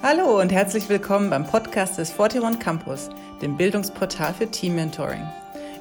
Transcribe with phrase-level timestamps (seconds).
[0.00, 3.10] Hallo und herzlich willkommen beim Podcast des 41 Campus,
[3.42, 5.26] dem Bildungsportal für Team Mentoring.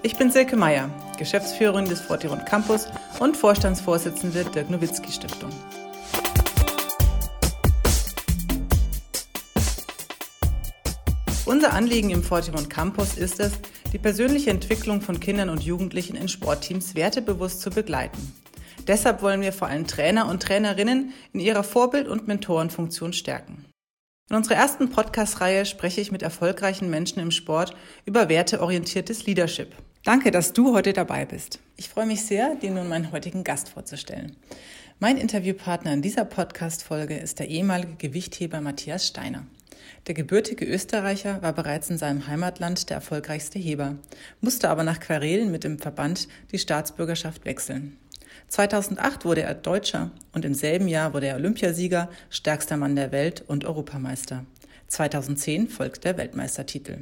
[0.01, 2.87] Ich bin Silke Meyer, Geschäftsführerin des 41 Campus
[3.19, 5.51] und Vorstandsvorsitzende der Nowitzki Stiftung.
[11.45, 13.53] Unser Anliegen im 41 Campus ist es,
[13.93, 18.33] die persönliche Entwicklung von Kindern und Jugendlichen in Sportteams wertebewusst zu begleiten.
[18.87, 23.63] Deshalb wollen wir vor allem Trainer und Trainerinnen in ihrer Vorbild- und Mentorenfunktion stärken.
[24.29, 27.73] In unserer ersten Podcast-Reihe spreche ich mit erfolgreichen Menschen im Sport
[28.03, 29.73] über werteorientiertes Leadership.
[30.03, 31.59] Danke, dass du heute dabei bist.
[31.77, 34.35] Ich freue mich sehr, dir nun meinen heutigen Gast vorzustellen.
[34.99, 39.47] Mein Interviewpartner in dieser Podcast-Folge ist der ehemalige Gewichtheber Matthias Steiner.
[40.07, 43.95] Der gebürtige Österreicher war bereits in seinem Heimatland der erfolgreichste Heber,
[44.41, 47.97] musste aber nach Querelen mit dem Verband die Staatsbürgerschaft wechseln.
[48.49, 53.43] 2008 wurde er Deutscher und im selben Jahr wurde er Olympiasieger, stärkster Mann der Welt
[53.47, 54.45] und Europameister.
[54.87, 56.99] 2010 folgt der Weltmeistertitel.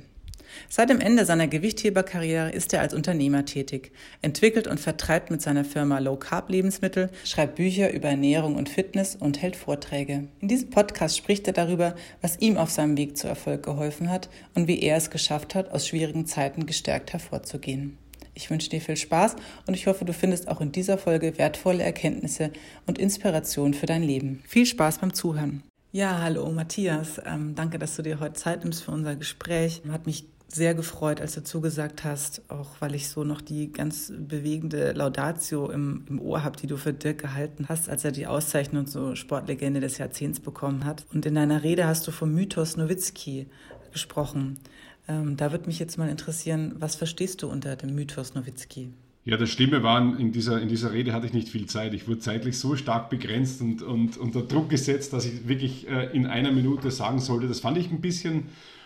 [0.70, 5.66] Seit dem Ende seiner Gewichtheberkarriere ist er als Unternehmer tätig, entwickelt und vertreibt mit seiner
[5.66, 10.28] Firma Low Carb Lebensmittel, schreibt Bücher über Ernährung und Fitness und hält Vorträge.
[10.40, 14.30] In diesem Podcast spricht er darüber, was ihm auf seinem Weg zu Erfolg geholfen hat
[14.54, 17.98] und wie er es geschafft hat, aus schwierigen Zeiten gestärkt hervorzugehen.
[18.36, 21.83] Ich wünsche dir viel Spaß und ich hoffe, du findest auch in dieser Folge wertvolle
[21.83, 22.52] Erkenntnisse
[22.86, 24.44] und Inspiration für dein Leben.
[24.45, 25.64] Viel Spaß beim Zuhören.
[25.94, 27.22] Ja, hallo Matthias.
[27.25, 29.81] Ähm, danke, dass du dir heute Zeit nimmst für unser Gespräch.
[29.89, 34.11] Hat mich sehr gefreut, als du zugesagt hast, auch weil ich so noch die ganz
[34.16, 38.28] bewegende Laudatio im, im Ohr habe, die du für Dirk gehalten hast, als er die
[38.28, 41.06] Auszeichnung zur Sportlegende des Jahrzehnts bekommen hat.
[41.13, 43.47] Und in deiner Rede hast du vom Mythos Nowitzki
[43.91, 44.59] gesprochen.
[45.08, 48.89] Ähm, da würde mich jetzt mal interessieren, was verstehst du unter dem Mythos Nowitzki?
[49.23, 51.95] Ja, das Schlimme war, in dieser, in dieser Rede hatte ich nicht viel Zeit.
[51.95, 56.16] Ich wurde zeitlich so stark begrenzt und, und unter Druck gesetzt, dass ich wirklich äh,
[56.16, 57.47] in einer Minute sagen sollte.
[57.47, 58.45] Das fand ich ein bisschen,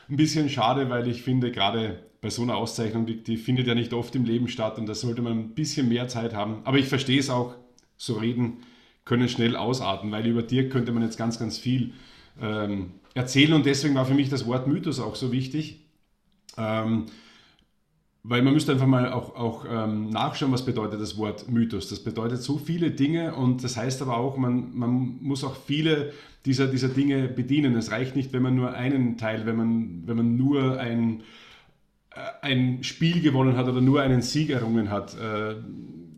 [0.09, 3.76] ein bisschen schade, weil ich finde, gerade bei so einer Auszeichnung, die, die findet ja
[3.76, 6.61] nicht oft im Leben statt und da sollte man ein bisschen mehr Zeit haben.
[6.64, 7.55] Aber ich verstehe es auch,
[7.98, 8.60] so reden
[9.04, 11.94] können schnell ausarten, weil über dir könnte man jetzt ganz, ganz viel
[12.42, 15.89] ähm, erzählen und deswegen war für mich das Wort Mythos auch so wichtig
[16.59, 17.05] ähm,
[18.23, 21.87] weil man müsste einfach mal auch, auch ähm, nachschauen, was bedeutet das Wort Mythos.
[21.89, 26.11] Das bedeutet so viele Dinge und das heißt aber auch, man, man muss auch viele
[26.45, 27.75] dieser, dieser Dinge bedienen.
[27.75, 31.21] Es reicht nicht, wenn man nur einen Teil, wenn man, wenn man nur ein,
[32.11, 35.15] äh, ein Spiel gewonnen hat oder nur einen Sieg errungen hat.
[35.15, 35.55] Äh,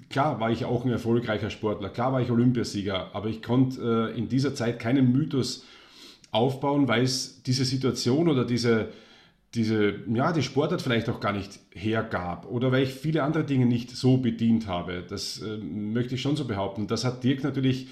[0.09, 4.17] klar war ich auch ein erfolgreicher Sportler, klar war ich Olympiasieger, aber ich konnte äh,
[4.17, 5.65] in dieser Zeit keinen Mythos
[6.31, 8.89] aufbauen, weil es diese Situation oder diese
[9.53, 13.65] diese, ja, die Sportart vielleicht auch gar nicht hergab oder weil ich viele andere Dinge
[13.65, 15.03] nicht so bedient habe.
[15.07, 16.87] Das äh, möchte ich schon so behaupten.
[16.87, 17.87] Das hat Dirk natürlich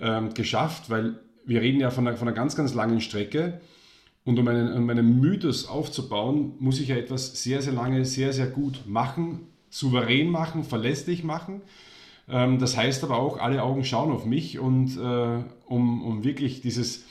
[0.00, 3.60] ähm, geschafft, weil wir reden ja von einer, von einer ganz, ganz langen Strecke.
[4.24, 8.32] Und um einen, um einen Mythos aufzubauen, muss ich ja etwas sehr, sehr lange, sehr,
[8.32, 11.60] sehr gut machen, souverän machen, verlässlich machen.
[12.28, 16.62] Ähm, das heißt aber auch, alle Augen schauen auf mich und äh, um, um wirklich
[16.62, 17.04] dieses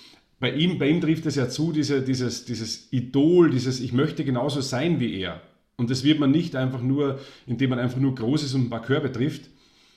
[0.43, 4.25] bei ihm, bei ihm trifft es ja zu, diese, dieses, dieses Idol, dieses Ich möchte
[4.25, 5.39] genauso sein wie er.
[5.77, 8.69] Und das wird man nicht einfach nur, indem man einfach nur groß ist und ein
[8.69, 9.49] paar Körbe trifft,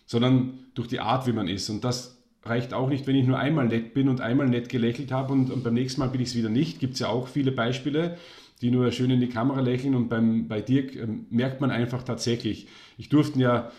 [0.07, 1.69] sondern durch die Art, wie man ist.
[1.69, 5.11] Und das reicht auch nicht, wenn ich nur einmal nett bin und einmal nett gelächelt
[5.11, 6.79] habe und, und beim nächsten Mal bin ich es wieder nicht.
[6.79, 8.17] Gibt es ja auch viele Beispiele,
[8.63, 12.05] die nur schön in die Kamera lächeln und beim, bei Dirk äh, merkt man einfach
[12.05, 12.69] tatsächlich.
[12.99, 13.73] Ich durfte ja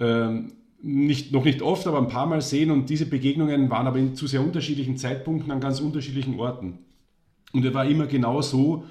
[0.00, 3.98] ähm, nicht, noch nicht oft, aber ein paar Mal sehen und diese Begegnungen waren aber
[3.98, 6.78] in, zu sehr unterschiedlichen Zeitpunkten an ganz unterschiedlichen Orten.
[7.52, 8.84] Und er war immer genau so,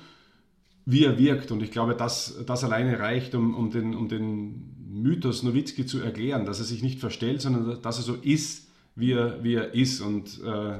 [0.85, 1.51] wie er wirkt.
[1.51, 5.99] Und ich glaube, das, das alleine reicht, um, um, den, um den Mythos Nowitzki zu
[5.99, 9.73] erklären, dass er sich nicht verstellt, sondern dass er so ist, wie er, wie er
[9.73, 10.01] ist.
[10.01, 10.79] Und äh,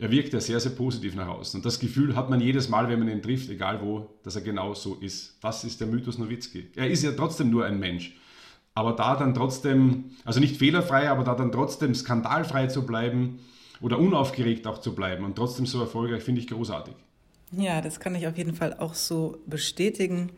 [0.00, 1.58] er wirkt ja sehr, sehr positiv nach außen.
[1.58, 4.42] Und das Gefühl hat man jedes Mal, wenn man ihn trifft, egal wo, dass er
[4.42, 5.38] genau so ist.
[5.40, 6.68] Das ist der Mythos Nowitzki.
[6.76, 8.14] Er ist ja trotzdem nur ein Mensch
[8.78, 13.40] aber da dann trotzdem, also nicht fehlerfrei, aber da dann trotzdem skandalfrei zu bleiben
[13.80, 16.94] oder unaufgeregt auch zu bleiben und trotzdem so erfolgreich, finde ich großartig.
[17.50, 20.30] Ja, das kann ich auf jeden Fall auch so bestätigen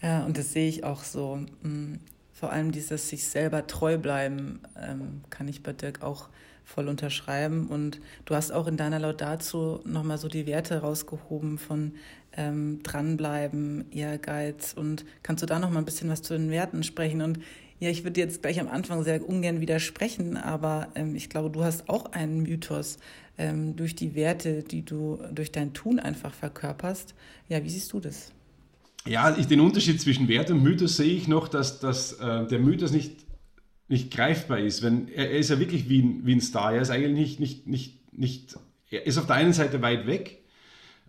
[0.00, 1.40] äh, und das sehe ich auch so.
[1.62, 1.96] Mm,
[2.32, 6.30] vor allem dieses sich selber treu bleiben ähm, kann ich bei Dirk auch
[6.68, 7.66] voll unterschreiben.
[7.66, 11.94] Und du hast auch in deiner Laudatio nochmal so die Werte rausgehoben von
[12.36, 14.74] ähm, dranbleiben, Ehrgeiz.
[14.74, 17.22] Und kannst du da noch mal ein bisschen was zu den Werten sprechen?
[17.22, 17.40] Und
[17.80, 21.64] ja, ich würde jetzt gleich am Anfang sehr ungern widersprechen, aber ähm, ich glaube, du
[21.64, 22.98] hast auch einen Mythos
[23.38, 27.14] ähm, durch die Werte, die du durch dein Tun einfach verkörperst.
[27.48, 28.32] Ja, wie siehst du das?
[29.06, 32.58] Ja, ich, den Unterschied zwischen Wert und Mythos sehe ich noch, dass, dass äh, der
[32.58, 33.27] Mythos nicht,
[33.88, 34.82] nicht greifbar ist.
[34.82, 36.74] Wenn, er, er ist ja wirklich wie ein, wie ein Star.
[36.74, 38.56] Er ist eigentlich nicht, nicht, nicht, nicht,
[38.90, 40.42] er ist auf der einen Seite weit weg,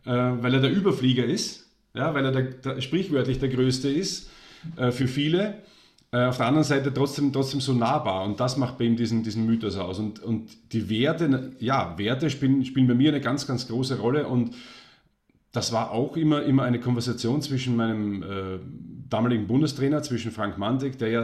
[0.06, 4.30] äh, weil er der Überflieger ist, ja, weil er der, der, sprichwörtlich der Größte ist
[4.78, 5.62] äh, für viele.
[6.12, 9.24] Äh, auf der anderen Seite trotzdem, trotzdem so nahbar und das macht bei ihm diesen,
[9.24, 10.00] diesen Mythos aus.
[10.00, 14.28] Und, und die Werte, ja, Werte spielen, spielen bei mir eine ganz, ganz große Rolle
[14.28, 14.56] und
[15.52, 18.60] das war auch immer, immer eine Konversation zwischen meinem äh,
[19.10, 21.24] damaligen Bundestrainer, zwischen Frank Mandig, der ja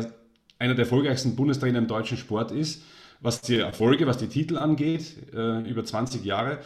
[0.60, 2.84] einer der erfolgreichsten Bundestrainer im deutschen Sport ist,
[3.22, 6.60] was die Erfolge, was die Titel angeht, äh, über 20 Jahre.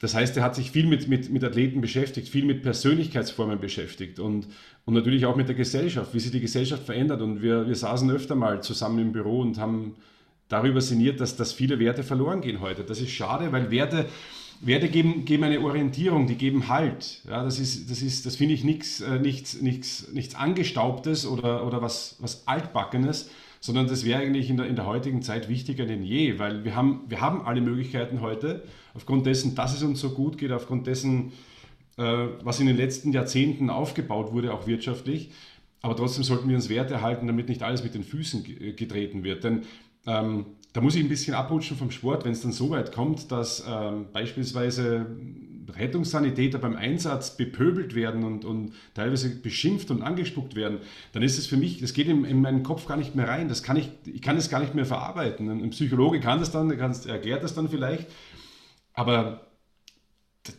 [0.00, 4.18] Das heißt, er hat sich viel mit, mit, mit Athleten beschäftigt, viel mit Persönlichkeitsformen beschäftigt
[4.18, 4.48] und,
[4.84, 7.22] und natürlich auch mit der Gesellschaft, wie sich die Gesellschaft verändert.
[7.22, 9.94] Und wir, wir saßen öfter mal zusammen im Büro und haben
[10.48, 12.82] darüber sinniert, dass, dass viele Werte verloren gehen heute.
[12.82, 14.06] Das ist schade, weil Werte,
[14.64, 17.20] Werte geben, geben eine Orientierung, die geben Halt.
[17.28, 21.66] Ja, das ist, das ist, das finde ich nichts, äh, nichts, nichts, nichts Angestaubtes oder,
[21.66, 23.28] oder was, was Altbackenes,
[23.58, 26.76] sondern das wäre eigentlich in der, in der heutigen Zeit wichtiger denn je, weil wir
[26.76, 28.62] haben, wir haben alle Möglichkeiten heute,
[28.94, 31.32] aufgrund dessen, dass es uns so gut geht, aufgrund dessen,
[31.96, 35.30] äh, was in den letzten Jahrzehnten aufgebaut wurde, auch wirtschaftlich.
[35.80, 38.44] Aber trotzdem sollten wir uns Werte erhalten, damit nicht alles mit den Füßen
[38.76, 39.42] getreten wird.
[39.42, 39.62] Denn
[40.06, 43.30] ähm, da muss ich ein bisschen abrutschen vom Sport, wenn es dann so weit kommt,
[43.30, 45.06] dass ähm, beispielsweise
[45.68, 50.78] Rettungssanitäter beim Einsatz bepöbelt werden und, und, teilweise beschimpft und angespuckt werden,
[51.12, 53.48] dann ist es für mich, das geht in, in, meinen Kopf gar nicht mehr rein.
[53.48, 55.48] Das kann ich, ich kann es gar nicht mehr verarbeiten.
[55.48, 58.06] Ein, Psychologe kann das dann, erklärt das dann vielleicht,
[58.94, 59.46] aber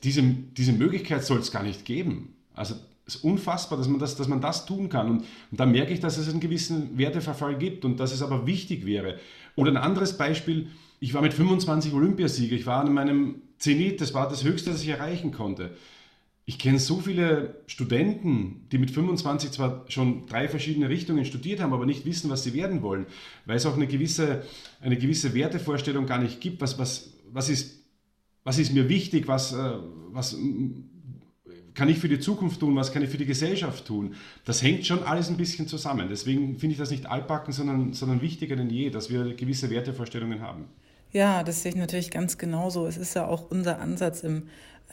[0.04, 2.36] diese, diese Möglichkeit soll es gar nicht geben.
[2.54, 2.76] Also
[3.16, 5.10] ist unfassbar, dass man das, dass man das tun kann.
[5.10, 5.18] Und,
[5.52, 8.86] und da merke ich, dass es einen gewissen Werteverfall gibt und dass es aber wichtig
[8.86, 9.20] wäre.
[9.56, 10.68] Oder ein anderes Beispiel,
[11.00, 14.82] ich war mit 25 Olympiasieger, ich war an meinem Zenit, das war das Höchste, das
[14.82, 15.72] ich erreichen konnte.
[16.46, 21.72] Ich kenne so viele Studenten, die mit 25 zwar schon drei verschiedene Richtungen studiert haben,
[21.72, 23.06] aber nicht wissen, was sie werden wollen,
[23.46, 24.44] weil es auch eine gewisse,
[24.82, 26.60] eine gewisse Wertevorstellung gar nicht gibt.
[26.60, 27.82] Was, was, was, ist,
[28.44, 29.30] was ist mir wichtig?
[29.30, 29.78] Was, äh,
[30.12, 30.36] was
[31.76, 32.76] kann ich für die Zukunft tun?
[32.76, 34.16] Was kann ich für die Gesellschaft tun?
[34.46, 36.08] Das hängt schon alles ein bisschen zusammen.
[36.10, 40.42] Deswegen finde ich das nicht altbacken, sondern, sondern wichtiger denn je, dass wir gewisse Wertevorstellungen
[40.42, 40.66] haben.
[41.12, 42.88] Ja, das sehe ich natürlich ganz genauso.
[42.88, 44.44] Es ist ja auch unser Ansatz im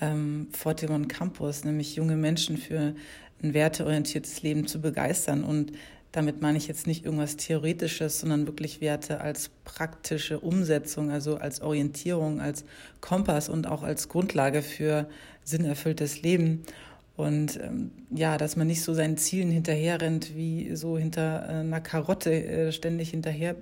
[0.00, 2.94] ähm, Fortimon Campus, nämlich junge Menschen für
[3.42, 5.44] ein werteorientiertes Leben zu begeistern.
[5.44, 5.72] Und
[6.12, 11.60] damit meine ich jetzt nicht irgendwas Theoretisches, sondern wirklich Werte als praktische Umsetzung, also als
[11.60, 12.64] Orientierung, als
[13.00, 15.08] Kompass und auch als Grundlage für
[15.44, 16.62] sinnerfülltes Leben.
[17.16, 21.80] Und ähm, ja, dass man nicht so seinen Zielen hinterherrennt, wie so hinter äh, einer
[21.80, 23.56] Karotte äh, ständig hinterher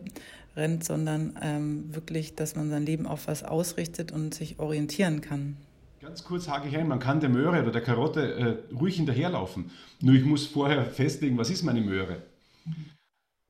[0.57, 5.57] rennt, sondern ähm, wirklich, dass man sein Leben auf was ausrichtet und sich orientieren kann.
[6.01, 9.71] Ganz kurz hake ich ein, man kann der Möhre oder der Karotte äh, ruhig hinterherlaufen.
[10.01, 12.23] Nur ich muss vorher festlegen, was ist meine Möhre?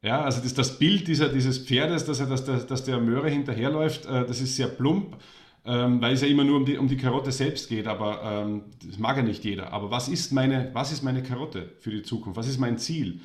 [0.02, 3.28] Ja, also das, das Bild dieser, dieses Pferdes, dass, er, dass, der, dass der Möhre
[3.28, 5.16] hinterherläuft, äh, das ist sehr plump,
[5.64, 8.62] ähm, weil es ja immer nur um die, um die Karotte selbst geht, aber ähm,
[8.86, 9.72] das mag ja nicht jeder.
[9.72, 12.38] Aber was ist, meine, was ist meine Karotte für die Zukunft?
[12.38, 13.20] Was ist mein Ziel?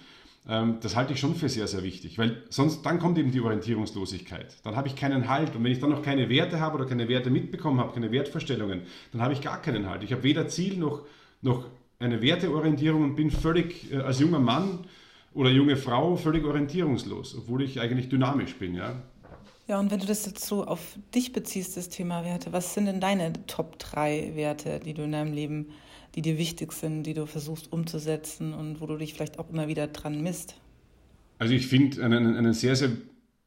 [0.50, 3.40] Ähm, das halte ich schon für sehr, sehr wichtig, weil sonst dann kommt eben die
[3.40, 4.58] Orientierungslosigkeit.
[4.64, 7.08] Dann habe ich keinen Halt und wenn ich dann noch keine Werte habe oder keine
[7.08, 8.82] Werte mitbekommen habe, keine Wertvorstellungen,
[9.12, 10.04] dann habe ich gar keinen Halt.
[10.04, 11.04] Ich habe weder Ziel noch,
[11.42, 11.66] noch
[12.00, 14.80] eine Werteorientierung und bin völlig äh, als junger Mann
[15.34, 18.76] oder junge Frau völlig orientierungslos, obwohl ich eigentlich dynamisch bin.
[18.76, 19.02] Ja?
[19.68, 22.86] Ja, und wenn du das jetzt so auf dich beziehst, das Thema Werte, was sind
[22.86, 25.68] denn deine Top 3 Werte, die du in deinem Leben
[26.16, 29.68] die dir wichtig sind, die du versuchst umzusetzen und wo du dich vielleicht auch immer
[29.68, 30.56] wieder dran misst?
[31.40, 32.92] Also ich finde einen, einen sehr, sehr,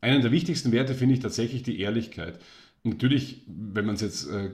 [0.01, 2.41] einen der wichtigsten Werte finde ich tatsächlich die Ehrlichkeit.
[2.87, 4.51] Natürlich, wenn man es jetzt äh,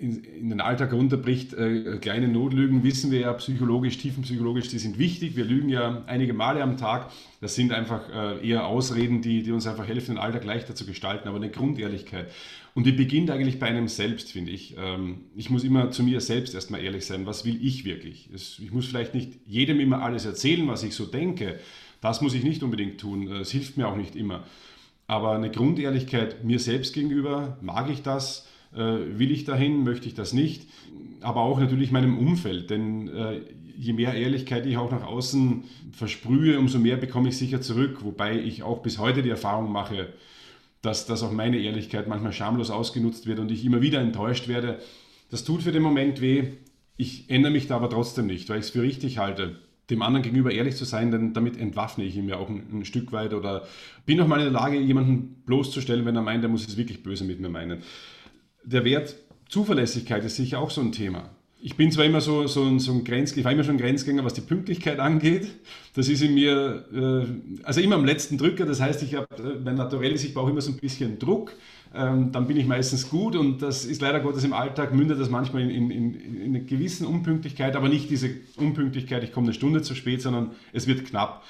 [0.00, 5.36] in, den Alltag runterbricht, äh, kleine Notlügen wissen wir ja psychologisch, tiefenpsychologisch, die sind wichtig.
[5.36, 7.10] Wir lügen ja einige Male am Tag.
[7.40, 10.86] Das sind einfach äh, eher Ausreden, die, die uns einfach helfen, den Alltag leichter zu
[10.86, 12.30] gestalten, aber eine Grundehrlichkeit.
[12.74, 14.76] Und die beginnt eigentlich bei einem selbst, finde ich.
[14.78, 17.26] Ähm, ich muss immer zu mir selbst erstmal ehrlich sein.
[17.26, 18.28] Was will ich wirklich?
[18.32, 21.58] Ich muss vielleicht nicht jedem immer alles erzählen, was ich so denke.
[22.00, 23.30] Das muss ich nicht unbedingt tun.
[23.32, 24.44] Es hilft mir auch nicht immer.
[25.06, 28.48] Aber eine Grundehrlichkeit mir selbst gegenüber, mag ich das?
[28.74, 28.78] Äh,
[29.18, 29.84] will ich dahin?
[29.84, 30.68] Möchte ich das nicht?
[31.20, 32.70] Aber auch natürlich meinem Umfeld.
[32.70, 33.40] Denn äh,
[33.76, 38.04] je mehr Ehrlichkeit ich auch nach außen versprühe, umso mehr bekomme ich sicher zurück.
[38.04, 40.12] Wobei ich auch bis heute die Erfahrung mache,
[40.82, 44.80] dass, dass auch meine Ehrlichkeit manchmal schamlos ausgenutzt wird und ich immer wieder enttäuscht werde.
[45.30, 46.52] Das tut für den Moment weh.
[46.96, 49.58] Ich ändere mich da aber trotzdem nicht, weil ich es für richtig halte,
[49.90, 52.84] dem anderen gegenüber ehrlich zu sein, denn damit entwaffne ich ihn ja auch ein, ein
[52.84, 53.66] Stück weit oder
[54.04, 57.02] bin auch mal in der Lage, jemanden bloßzustellen, wenn er meint, er muss es wirklich
[57.02, 57.82] böse mit mir meinen.
[58.64, 59.16] Der Wert
[59.48, 61.30] Zuverlässigkeit ist sicher auch so ein Thema
[61.66, 64.24] ich bin zwar immer so, so, so ein Grenzgänger, ich war immer schon ein Grenzgänger,
[64.24, 65.48] was die Pünktlichkeit angeht.
[65.94, 68.66] Das ist in mir, äh, also immer am letzten Drücker.
[68.66, 71.54] Das heißt, ich habe, äh, mein Naturell ist, ich brauche immer so ein bisschen Druck.
[71.96, 75.30] Ähm, dann bin ich meistens gut und das ist leider Gottes im Alltag, mündet das
[75.30, 79.54] manchmal in, in, in, in einer gewissen Unpünktlichkeit, aber nicht diese Unpünktlichkeit, ich komme eine
[79.54, 81.42] Stunde zu spät, sondern es wird knapp.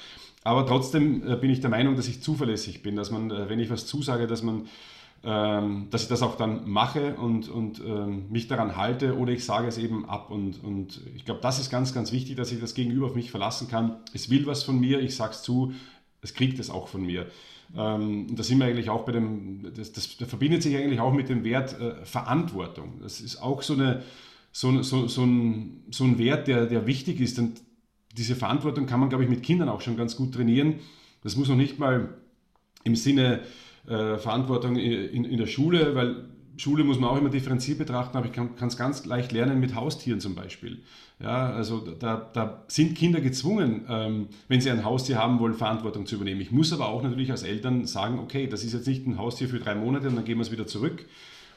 [0.43, 3.59] Aber trotzdem äh, bin ich der Meinung, dass ich zuverlässig bin, dass man, äh, wenn
[3.59, 4.67] ich was zusage, dass man
[5.23, 9.43] ähm, dass ich das auch dann mache und, und ähm, mich daran halte oder ich
[9.43, 10.29] sage es eben ab.
[10.29, 13.31] Und, und ich glaube, das ist ganz, ganz wichtig, dass ich das Gegenüber auf mich
[13.31, 13.97] verlassen kann.
[14.13, 15.73] Es will was von mir, ich sage es zu,
[16.21, 17.25] es kriegt es auch von mir.
[17.75, 21.13] Ähm, da sind wir eigentlich auch bei dem, das, das, das verbindet sich eigentlich auch
[21.13, 22.99] mit dem Wert äh, Verantwortung.
[23.01, 24.03] Das ist auch so, eine,
[24.51, 27.39] so, so, so, ein, so ein Wert, der, der wichtig ist.
[27.39, 27.61] Und
[28.17, 30.75] diese Verantwortung kann man, glaube ich, mit Kindern auch schon ganz gut trainieren.
[31.23, 32.17] Das muss noch nicht mal
[32.83, 33.41] im Sinne
[33.87, 38.25] äh, Verantwortung in, in, der Schule, weil Schule muss man auch immer differenziert betrachten, aber
[38.25, 40.79] ich kann es ganz leicht lernen mit Haustieren zum Beispiel.
[41.19, 46.05] Ja, also da, da sind Kinder gezwungen, ähm, wenn sie ein Haustier haben wollen, Verantwortung
[46.05, 46.41] zu übernehmen.
[46.41, 49.49] Ich muss aber auch natürlich als Eltern sagen, okay, das ist jetzt nicht ein Haustier
[49.49, 51.05] für drei Monate und dann gehen wir es wieder zurück,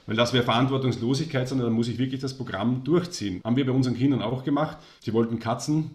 [0.06, 3.42] weil das wäre Verantwortungslosigkeit, sondern dann muss ich wirklich das Programm durchziehen.
[3.44, 4.78] Haben wir bei unseren Kindern auch gemacht.
[5.00, 5.90] Sie wollten Katzen,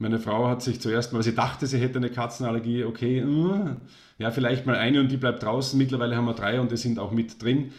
[0.00, 3.74] meine Frau hat sich zuerst, weil sie dachte, sie hätte eine Katzenallergie, okay, äh,
[4.18, 5.76] ja, vielleicht mal eine und die bleibt draußen.
[5.78, 7.72] Mittlerweile haben wir drei und die sind auch mit drin.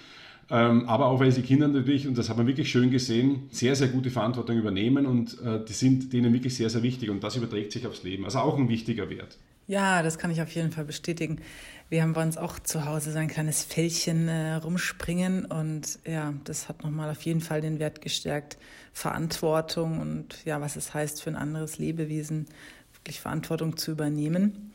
[0.51, 3.73] Ähm, aber auch weil sie Kinder natürlich, und das hat man wirklich schön gesehen, sehr,
[3.77, 7.37] sehr gute Verantwortung übernehmen und äh, die sind denen wirklich sehr, sehr wichtig und das
[7.37, 8.25] überträgt sich aufs Leben.
[8.25, 9.37] Also auch ein wichtiger Wert.
[9.67, 11.39] Ja, das kann ich auf jeden Fall bestätigen.
[11.87, 16.33] Wir haben bei uns auch zu Hause so ein kleines Fältchen äh, rumspringen und ja,
[16.43, 18.57] das hat nochmal auf jeden Fall den Wert gestärkt.
[18.91, 22.47] Verantwortung und ja, was es heißt für ein anderes Lebewesen,
[22.93, 24.73] wirklich Verantwortung zu übernehmen.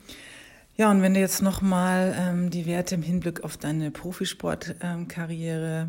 [0.78, 5.88] Ja, und wenn du jetzt nochmal ähm, die Werte im Hinblick auf deine Profisportkarriere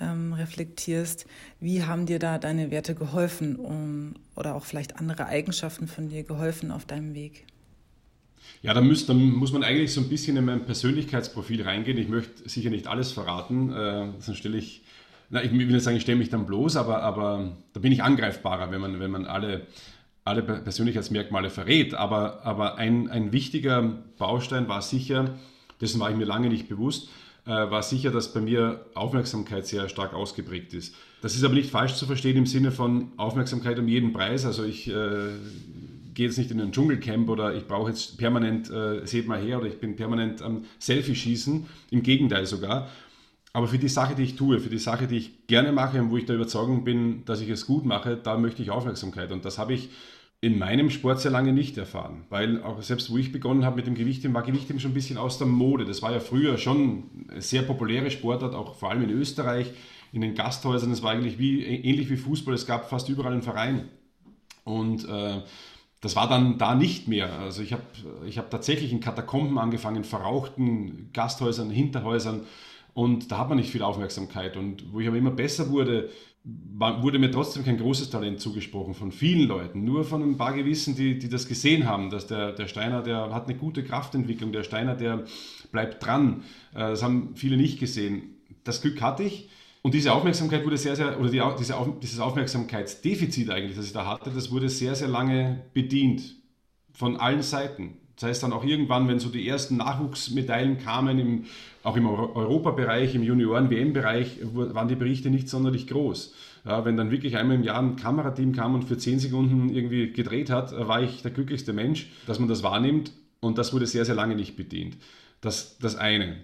[0.00, 1.26] ähm, reflektierst,
[1.60, 6.24] wie haben dir da deine Werte geholfen um, oder auch vielleicht andere Eigenschaften von dir
[6.24, 7.46] geholfen auf deinem Weg?
[8.60, 11.96] Ja, da, da muss man eigentlich so ein bisschen in mein Persönlichkeitsprofil reingehen.
[11.96, 14.82] Ich möchte sicher nicht alles verraten, äh, sonst stelle ich,
[15.30, 18.02] na, ich will nicht sagen, ich stelle mich dann bloß, aber, aber da bin ich
[18.02, 19.66] angreifbarer, wenn man, wenn man alle,
[20.28, 21.94] alle Persönlichkeitsmerkmale verrät.
[21.94, 23.82] Aber, aber ein, ein wichtiger
[24.18, 25.34] Baustein war sicher,
[25.80, 27.08] dessen war ich mir lange nicht bewusst,
[27.46, 30.94] äh, war sicher, dass bei mir Aufmerksamkeit sehr stark ausgeprägt ist.
[31.22, 34.44] Das ist aber nicht falsch zu verstehen im Sinne von Aufmerksamkeit um jeden Preis.
[34.44, 35.30] Also ich äh,
[36.14, 39.58] gehe jetzt nicht in ein Dschungelcamp oder ich brauche jetzt permanent, äh, seht mal her,
[39.58, 41.66] oder ich bin permanent am Selfie schießen.
[41.90, 42.88] Im Gegenteil sogar.
[43.52, 46.10] Aber für die Sache, die ich tue, für die Sache, die ich gerne mache und
[46.10, 49.32] wo ich der Überzeugung bin, dass ich es gut mache, da möchte ich Aufmerksamkeit.
[49.32, 49.88] Und das habe ich
[50.40, 53.86] in meinem Sport sehr lange nicht erfahren, weil auch selbst wo ich begonnen habe mit
[53.86, 55.84] dem Gewichtheben, war Gewichtheben schon ein bisschen aus der Mode.
[55.84, 59.72] Das war ja früher schon eine sehr populäre Sportart, auch vor allem in Österreich,
[60.12, 60.92] in den Gasthäusern.
[60.92, 63.88] Es war eigentlich wie, ähnlich wie Fußball, es gab fast überall einen Verein.
[64.62, 65.42] Und äh,
[66.00, 67.32] das war dann da nicht mehr.
[67.40, 67.82] Also ich habe
[68.26, 72.42] ich hab tatsächlich in Katakomben angefangen, verrauchten Gasthäusern, Hinterhäusern
[72.94, 74.56] und da hat man nicht viel Aufmerksamkeit.
[74.56, 76.10] Und wo ich aber immer besser wurde,
[76.78, 80.94] wurde mir trotzdem kein großes Talent zugesprochen von vielen Leuten, nur von ein paar Gewissen,
[80.94, 84.62] die, die das gesehen haben, dass der, der Steiner, der hat eine gute Kraftentwicklung, der
[84.62, 85.24] Steiner, der
[85.72, 86.44] bleibt dran.
[86.74, 88.36] Äh, das haben viele nicht gesehen.
[88.64, 89.48] Das Glück hatte ich
[89.82, 93.92] und diese Aufmerksamkeit wurde sehr, sehr, oder die, diese Auf, dieses Aufmerksamkeitsdefizit eigentlich, das ich
[93.92, 96.36] da hatte, das wurde sehr, sehr lange bedient.
[96.92, 97.96] Von allen Seiten.
[98.18, 101.44] Das heißt dann auch irgendwann, wenn so die ersten Nachwuchsmedaillen kamen, im,
[101.84, 106.34] auch im Europabereich, im Junioren-WM-Bereich, waren die Berichte nicht sonderlich groß.
[106.64, 110.12] Ja, wenn dann wirklich einmal im Jahr ein Kamerateam kam und für 10 Sekunden irgendwie
[110.12, 113.12] gedreht hat, war ich der glücklichste Mensch, dass man das wahrnimmt.
[113.38, 114.96] Und das wurde sehr, sehr lange nicht bedient.
[115.40, 116.38] Das, das eine.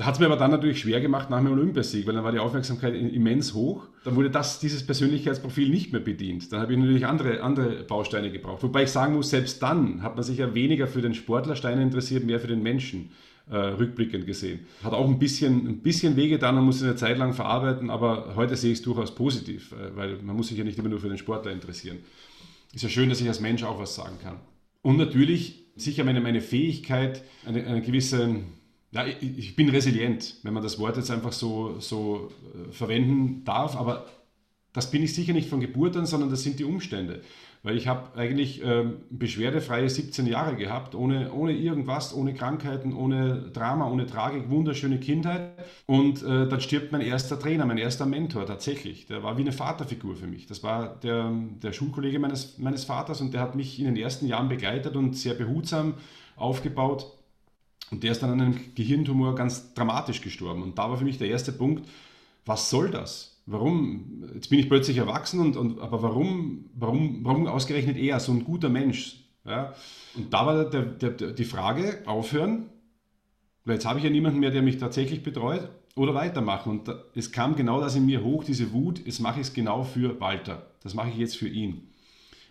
[0.00, 2.40] Hat es mir aber dann natürlich schwer gemacht nach dem Olympiasieg, weil dann war die
[2.40, 3.86] Aufmerksamkeit immens hoch.
[4.02, 6.52] Dann wurde das, dieses Persönlichkeitsprofil nicht mehr bedient.
[6.52, 8.64] Dann habe ich natürlich andere, andere Bausteine gebraucht.
[8.64, 12.24] Wobei ich sagen muss, selbst dann hat man sich ja weniger für den Sportlerstein interessiert,
[12.24, 13.10] mehr für den Menschen
[13.48, 14.66] äh, rückblickend gesehen.
[14.82, 18.34] Hat auch ein bisschen, ein bisschen wehgetan, man muss es eine Zeit lang verarbeiten, aber
[18.34, 20.98] heute sehe ich es durchaus positiv, äh, weil man muss sich ja nicht immer nur
[20.98, 21.98] für den Sportler interessieren.
[22.72, 24.40] Ist ja schön, dass ich als Mensch auch was sagen kann.
[24.82, 28.40] Und natürlich sicher meine, meine Fähigkeit, eine, eine gewisse
[28.94, 33.44] ja, ich, ich, bin resilient, wenn man das Wort jetzt einfach so, so äh, verwenden
[33.44, 34.06] darf, aber
[34.72, 37.20] das bin ich sicher nicht von Geburt an, sondern das sind die Umstände.
[37.64, 43.50] Weil ich habe eigentlich ähm, beschwerdefreie 17 Jahre gehabt, ohne, ohne irgendwas, ohne Krankheiten, ohne
[43.52, 45.50] Drama, ohne Tragik, wunderschöne Kindheit.
[45.86, 49.06] Und äh, dann stirbt mein erster Trainer, mein erster Mentor tatsächlich.
[49.06, 50.46] Der war wie eine Vaterfigur für mich.
[50.46, 51.32] Das war der,
[51.62, 55.16] der Schulkollege meines, meines Vaters und der hat mich in den ersten Jahren begleitet und
[55.16, 55.94] sehr behutsam
[56.36, 57.23] aufgebaut.
[57.94, 60.64] Und der ist dann an einem Gehirntumor ganz dramatisch gestorben.
[60.64, 61.88] Und da war für mich der erste Punkt,
[62.44, 63.40] was soll das?
[63.46, 64.24] Warum?
[64.34, 68.42] Jetzt bin ich plötzlich erwachsen, und, und, aber warum, warum, warum ausgerechnet er, so ein
[68.42, 69.20] guter Mensch?
[69.44, 69.74] Ja?
[70.16, 72.68] Und da war der, der, der, die Frage, aufhören,
[73.64, 76.70] weil jetzt habe ich ja niemanden mehr, der mich tatsächlich betreut, oder weitermachen.
[76.70, 79.84] Und es kam genau das in mir hoch, diese Wut, jetzt mache ich es genau
[79.84, 80.66] für Walter.
[80.82, 81.93] Das mache ich jetzt für ihn.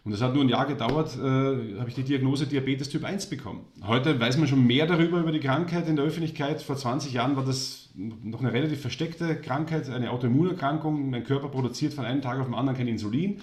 [0.05, 3.27] Und das hat nur ein Jahr gedauert, äh, habe ich die Diagnose Diabetes Typ 1
[3.27, 3.61] bekommen.
[3.85, 6.61] Heute weiß man schon mehr darüber, über die Krankheit in der Öffentlichkeit.
[6.61, 11.09] Vor 20 Jahren war das noch eine relativ versteckte Krankheit, eine Autoimmunerkrankung.
[11.09, 13.39] Mein Körper produziert von einem Tag auf den anderen kein Insulin.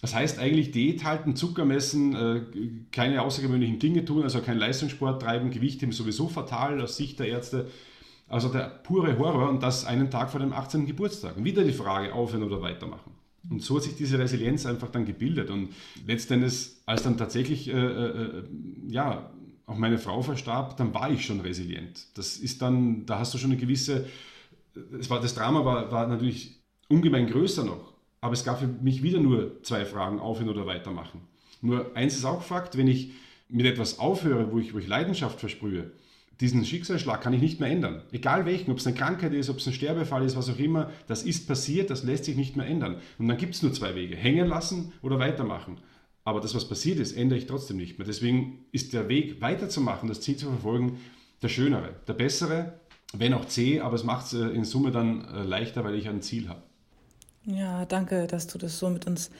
[0.00, 2.40] Das heißt eigentlich Diät halten, Zucker messen, äh,
[2.90, 7.28] keine außergewöhnlichen Dinge tun, also kein Leistungssport treiben, Gewicht ist sowieso fatal aus Sicht der
[7.28, 7.68] Ärzte.
[8.28, 10.86] Also der pure Horror und das einen Tag vor dem 18.
[10.86, 11.36] Geburtstag.
[11.36, 13.12] Und wieder die Frage, aufhören oder weitermachen.
[13.50, 15.50] Und so hat sich diese Resilienz einfach dann gebildet.
[15.50, 15.70] Und
[16.06, 18.44] letztendlich, als dann tatsächlich, äh, äh,
[18.88, 19.30] ja,
[19.66, 22.06] auch meine Frau verstarb, dann war ich schon resilient.
[22.14, 24.06] Das ist dann, da hast du schon eine gewisse,
[24.98, 27.92] es war, das Drama war, war natürlich ungemein größer noch.
[28.20, 31.20] Aber es gab für mich wieder nur zwei Fragen, aufhören oder weitermachen.
[31.60, 33.12] Nur eins ist auch Fakt, wenn ich
[33.48, 35.90] mit etwas aufhöre, wo ich, wo ich Leidenschaft versprühe,
[36.42, 38.02] diesen Schicksalsschlag kann ich nicht mehr ändern.
[38.10, 40.90] Egal welchen, ob es eine Krankheit ist, ob es ein Sterbefall ist, was auch immer,
[41.06, 42.96] das ist passiert, das lässt sich nicht mehr ändern.
[43.18, 45.78] Und dann gibt es nur zwei Wege, hängen lassen oder weitermachen.
[46.24, 48.06] Aber das, was passiert ist, ändere ich trotzdem nicht mehr.
[48.06, 50.98] Deswegen ist der Weg weiterzumachen, das Ziel zu verfolgen,
[51.42, 52.80] der schönere, der bessere,
[53.12, 56.08] wenn auch zäh, aber es macht es äh, in Summe dann äh, leichter, weil ich
[56.08, 56.62] ein Ziel habe.
[57.44, 59.30] Ja, danke, dass du das so mit uns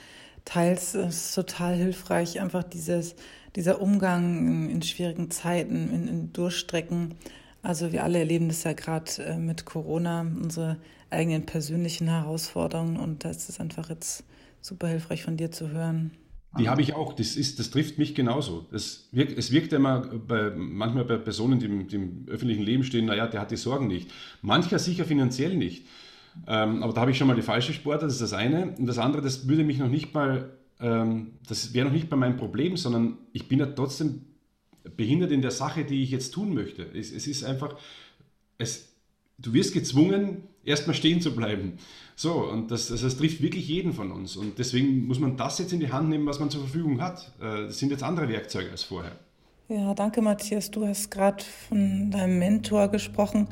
[0.45, 0.95] teilst.
[0.95, 3.15] Es ist total hilfreich, einfach dieses
[3.57, 7.15] dieser Umgang in, schwierigen Zeiten, in, in, Durchstrecken.
[7.63, 10.79] Also wir alle erleben das ja gerade äh, mit Corona, unsere
[11.11, 14.25] eigenen persönlichen Herausforderungen und das ist einfach jetzt
[14.61, 16.13] super hilfreich von dir zu hören.
[16.59, 17.15] Die habe ich auch.
[17.15, 18.67] Das, ist, das trifft mich genauso.
[18.73, 22.85] Es wirkt, es wirkt immer bei, manchmal bei Personen, die im, die im öffentlichen Leben
[22.85, 24.11] stehen, naja, der hat die Sorgen nicht.
[24.43, 25.87] Mancher sicher finanziell nicht.
[26.47, 28.75] Ähm, aber da habe ich schon mal die falsche Sportler, das ist das eine.
[28.79, 30.51] Und das andere, das würde mich noch nicht mal
[30.83, 34.23] ähm, das wäre noch nicht bei meinem Problem, sondern ich bin ja trotzdem
[34.97, 36.83] behindert in der Sache, die ich jetzt tun möchte.
[36.83, 37.77] Es, es ist einfach,
[38.59, 38.93] es,
[39.39, 41.75] du wirst gezwungen, erstmal stehen zu bleiben.
[42.17, 44.37] So, und das, also das trifft wirklich jeden von uns.
[44.37, 47.33] Und deswegen muss man das jetzt in die Hand nehmen, was man zur Verfügung hat.
[47.41, 49.13] Äh, das sind jetzt andere Werkzeuge als vorher.
[49.69, 50.71] Ja, danke Matthias.
[50.71, 53.49] Du hast gerade von deinem Mentor gesprochen.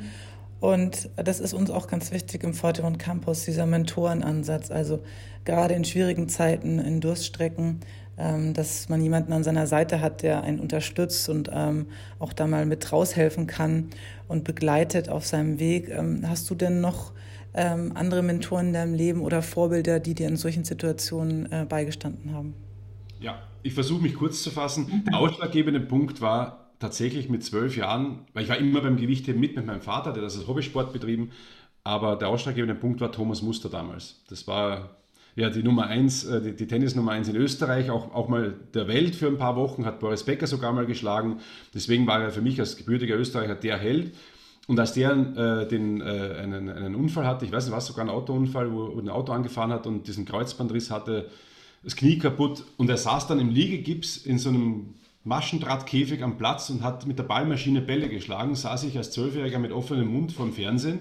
[0.61, 4.71] Und das ist uns auch ganz wichtig im Forteren Campus, dieser Mentorenansatz.
[4.71, 5.01] Also
[5.45, 7.81] gerade in schwierigen Zeiten, in Durststrecken,
[8.19, 11.87] ähm, dass man jemanden an seiner Seite hat, der einen unterstützt und ähm,
[12.19, 13.89] auch da mal mit raushelfen kann
[14.29, 15.89] und begleitet auf seinem Weg.
[15.89, 17.13] Ähm, hast du denn noch
[17.53, 22.55] andere Mentoren in deinem Leben oder Vorbilder, die dir in solchen Situationen äh, beigestanden haben?
[23.19, 25.03] Ja, ich versuche mich kurz zu fassen.
[25.09, 29.55] Der ausschlaggebende Punkt war, tatsächlich mit zwölf Jahren, weil ich war immer beim Gewichtheben mit
[29.55, 31.31] mit meinem Vater, der das als Hobbysport betrieben,
[31.85, 34.23] aber der ausschlaggebende Punkt war Thomas Muster damals.
[34.29, 34.97] Das war
[35.37, 38.55] ja die Nummer eins, äh, die, die Tennis Nummer eins in Österreich, auch, auch mal
[38.75, 41.41] der Welt für ein paar Wochen, hat Boris Becker sogar mal geschlagen.
[41.75, 44.15] Deswegen war er für mich als gebürtiger Österreicher der Held.
[44.67, 48.05] Und als der äh, den, äh, einen, einen Unfall hatte, ich weiß nicht was, sogar
[48.05, 51.29] ein Autounfall, wo, wo ein Auto angefahren hat und diesen Kreuzbandriss hatte,
[51.83, 56.71] das Knie kaputt und er saß dann im Liegegips in so einem Maschendrahtkäfig am Platz
[56.71, 60.53] und hat mit der Ballmaschine Bälle geschlagen, saß ich als Zwölfjähriger mit offenem Mund vorm
[60.53, 61.01] Fernsehen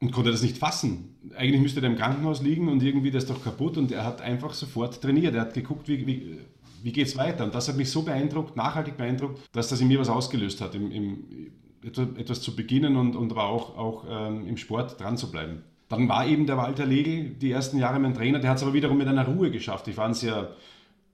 [0.00, 1.16] und konnte das nicht fassen.
[1.34, 4.20] Eigentlich müsste er im Krankenhaus liegen und irgendwie das ist doch kaputt und er hat
[4.20, 5.34] einfach sofort trainiert.
[5.34, 6.38] Er hat geguckt, wie, wie,
[6.82, 7.44] wie geht es weiter.
[7.44, 10.74] Und das hat mich so beeindruckt, nachhaltig beeindruckt, dass das in mir was ausgelöst hat,
[10.74, 11.50] im, im,
[11.82, 15.62] etwas zu beginnen und, und aber auch, auch ähm, im Sport dran zu bleiben.
[15.88, 18.74] Dann war eben der Walter Legel die ersten Jahre mein Trainer, der hat es aber
[18.74, 19.88] wiederum mit einer Ruhe geschafft.
[19.88, 20.54] Ich war ein sehr,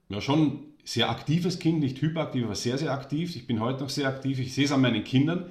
[0.09, 3.35] ja schon sehr aktives Kind, nicht hyperaktiv, aber sehr, sehr aktiv.
[3.35, 4.39] Ich bin heute noch sehr aktiv.
[4.39, 5.47] Ich sehe es an meinen Kindern.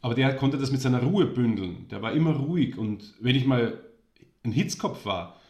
[0.00, 1.86] Aber der konnte das mit seiner Ruhe bündeln.
[1.90, 2.78] Der war immer ruhig.
[2.78, 3.80] Und wenn ich mal
[4.44, 5.40] ein Hitzkopf war,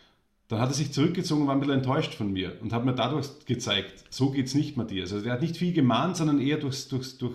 [0.48, 2.94] dann hat er sich zurückgezogen und war ein bisschen enttäuscht von mir und hat mir
[2.94, 5.12] dadurch gezeigt, so geht es nicht, Matthias.
[5.12, 7.34] Also der hat nicht viel gemahnt, sondern eher durch, durch, durch,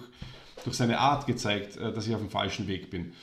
[0.63, 3.13] durch seine Art gezeigt, äh, dass ich auf dem falschen Weg bin.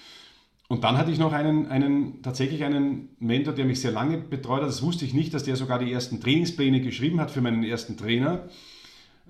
[0.68, 4.60] Und dann hatte ich noch einen, einen, tatsächlich einen Mentor, der mich sehr lange betreut
[4.60, 4.68] hat.
[4.68, 7.96] Das wusste ich nicht, dass der sogar die ersten Trainingspläne geschrieben hat für meinen ersten
[7.96, 8.48] Trainer.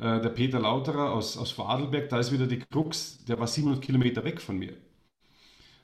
[0.01, 3.81] Äh, der Peter Lauterer aus, aus Vorarlberg, da ist wieder die Krux, der war 700
[3.81, 4.74] Kilometer weg von mir.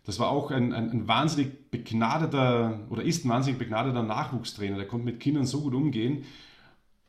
[0.04, 4.76] Das war auch ein, ein, ein, wahnsinnig begnadeter oder ist ein wahnsinnig begnadeter Nachwuchstrainer.
[4.76, 6.24] Der konnte mit Kindern so gut umgehen.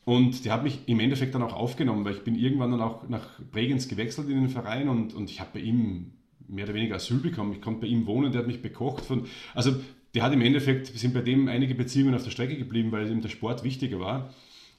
[0.05, 3.09] Und der hat mich im Endeffekt dann auch aufgenommen, weil ich bin irgendwann dann auch
[3.09, 6.13] nach Bregenz gewechselt in den Verein und, und ich habe bei ihm
[6.47, 7.53] mehr oder weniger Asyl bekommen.
[7.53, 9.05] Ich konnte bei ihm wohnen, der hat mich bekocht.
[9.05, 9.75] Von, also
[10.13, 13.21] der hat im Endeffekt, sind bei dem einige Beziehungen auf der Strecke geblieben, weil ihm
[13.21, 14.33] der Sport wichtiger war.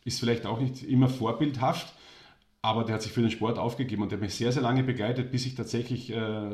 [0.04, 1.92] Ist vielleicht auch nicht immer vorbildhaft,
[2.62, 4.82] aber der hat sich für den Sport aufgegeben und der hat mich sehr, sehr lange
[4.82, 6.50] begleitet, bis ich tatsächlich äh,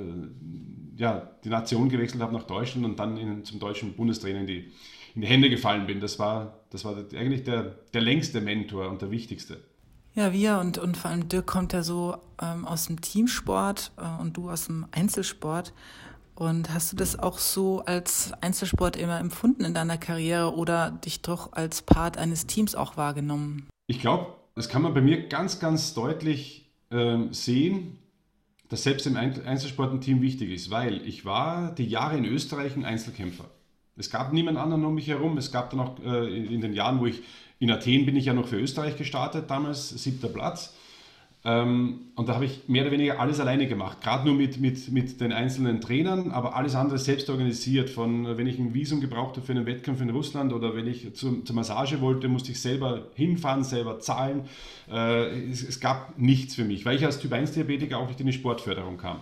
[0.97, 4.73] ja, die Nation gewechselt habe nach Deutschland und dann in, zum deutschen Bundestrainer in die,
[5.15, 6.01] in die Hände gefallen bin.
[6.01, 9.59] Das war, das war eigentlich der, der längste Mentor und der wichtigste.
[10.15, 14.21] Ja, wir und, und vor allem Dirk kommt ja so ähm, aus dem Teamsport äh,
[14.21, 15.73] und du aus dem Einzelsport.
[16.35, 21.23] Und hast du das auch so als Einzelsport immer empfunden in deiner Karriere oder dich
[21.23, 23.69] doch als Part eines Teams auch wahrgenommen?
[23.87, 27.99] Ich glaube, das kann man bei mir ganz, ganz deutlich äh, sehen,
[28.69, 32.75] dass selbst im Einzelsport ein Team wichtig ist, weil ich war die Jahre in Österreich
[32.75, 33.45] ein Einzelkämpfer.
[33.97, 35.37] Es gab niemand anderen um mich herum.
[35.37, 37.23] Es gab dann auch äh, in den Jahren, wo ich
[37.63, 40.75] in Athen bin ich ja noch für Österreich gestartet, damals siebter Platz.
[41.45, 44.91] Ähm, und da habe ich mehr oder weniger alles alleine gemacht, gerade nur mit, mit,
[44.91, 47.89] mit den einzelnen Trainern, aber alles andere selbst organisiert.
[47.89, 51.15] Von wenn ich ein Visum gebraucht habe für einen Wettkampf in Russland oder wenn ich
[51.15, 54.43] zur, zur Massage wollte, musste ich selber hinfahren, selber zahlen.
[54.91, 58.27] Äh, es, es, gab nichts für mich, weil ich als Typ 1-Diabetiker auch nicht in
[58.27, 59.21] die Sportförderung kam.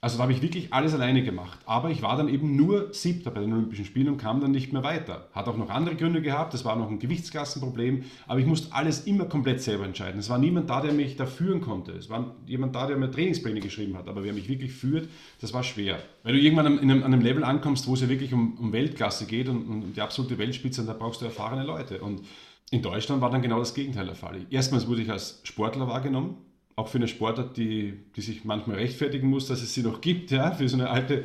[0.00, 1.58] Also da habe ich wirklich alles alleine gemacht.
[1.66, 4.72] Aber ich war dann eben nur Siebter bei den Olympischen Spielen und kam dann nicht
[4.72, 5.26] mehr weiter.
[5.32, 9.06] Hat auch noch andere Gründe gehabt, das war noch ein Gewichtsklassenproblem, aber ich musste alles
[9.06, 10.20] immer komplett selber entscheiden.
[10.20, 11.92] Es war niemand da, der mich da führen konnte.
[11.92, 15.08] Es war jemand da, der mir Trainingspläne geschrieben hat, aber wer mich wirklich führt,
[15.40, 15.98] das war schwer.
[16.22, 18.72] Weil du irgendwann an einem, an einem Level ankommst, wo es ja wirklich um, um
[18.72, 22.00] Weltklasse geht und um die absolute Weltspitze und da brauchst du erfahrene Leute.
[22.02, 22.22] Und
[22.70, 24.46] in Deutschland war dann genau das Gegenteil der Fall.
[24.50, 26.36] Erstmals wurde ich als Sportler wahrgenommen,
[26.78, 30.30] auch für eine Sportart, die, die sich manchmal rechtfertigen muss, dass es sie noch gibt,
[30.30, 31.24] ja, für so eine alte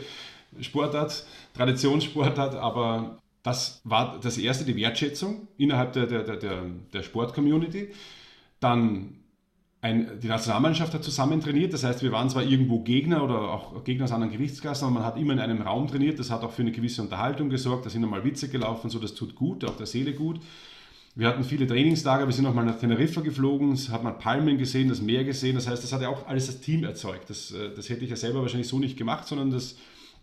[0.60, 7.90] Sportart, Traditionssportart, aber das war das erste, die Wertschätzung innerhalb der, der, der, der Sport-Community.
[8.60, 9.20] Dann
[9.82, 13.84] ein, die Nationalmannschaft hat zusammen trainiert, das heißt, wir waren zwar irgendwo Gegner oder auch
[13.84, 16.52] Gegner aus anderen Gewichtsklassen, aber man hat immer in einem Raum trainiert, das hat auch
[16.52, 19.78] für eine gewisse Unterhaltung gesorgt, da sind nochmal Witze gelaufen, so das tut gut, auch
[19.78, 20.40] der Seele gut.
[21.16, 24.90] Wir hatten viele Trainingslager, wir sind auch mal nach Teneriffa geflogen, hat man Palmen gesehen,
[24.90, 25.54] das Meer gesehen.
[25.54, 27.30] Das heißt, das hat ja auch alles das Team erzeugt.
[27.30, 29.78] Das, äh, das hätte ich ja selber wahrscheinlich so nicht gemacht, sondern das,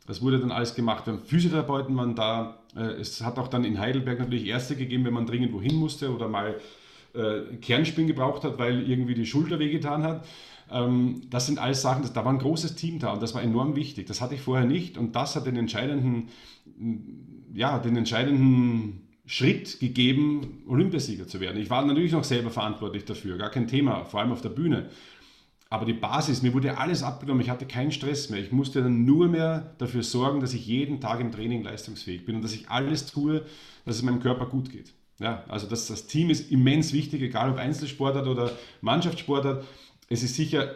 [0.09, 1.07] das wurde dann alles gemacht.
[1.07, 2.59] Wir haben Physiotherapeuten waren da.
[2.75, 6.13] Äh, es hat auch dann in Heidelberg natürlich Ärzte gegeben, wenn man dringend wohin musste
[6.13, 6.57] oder mal
[7.15, 10.27] äh, Kernspin gebraucht hat, weil irgendwie die Schulter wehgetan hat.
[10.73, 13.77] Ähm, das sind alles Sachen, da war ein großes Team da und das war enorm
[13.77, 14.07] wichtig.
[14.07, 16.31] Das hatte ich vorher nicht und das hat den entscheidenden,
[17.55, 21.63] ja, den entscheidenden Schritt gegeben, Olympiasieger zu werden.
[21.63, 24.91] Ich war natürlich noch selber verantwortlich dafür, gar kein Thema, vor allem auf der Bühne.
[25.69, 28.41] Aber die Basis, mir wurde alles abgenommen, ich hatte keinen Stress mehr.
[28.41, 32.35] Ich musste dann nur mehr dafür sorgen, dass ich jeden Tag im Training leistungsfähig bin
[32.35, 33.45] und dass ich alles tue,
[33.85, 34.95] dass es meinem Körper gut geht.
[35.21, 39.65] Ja, also das, das Team ist immens wichtig, egal ob Einzelsportart oder Mannschaftssportart.
[40.09, 40.75] Es ist sicher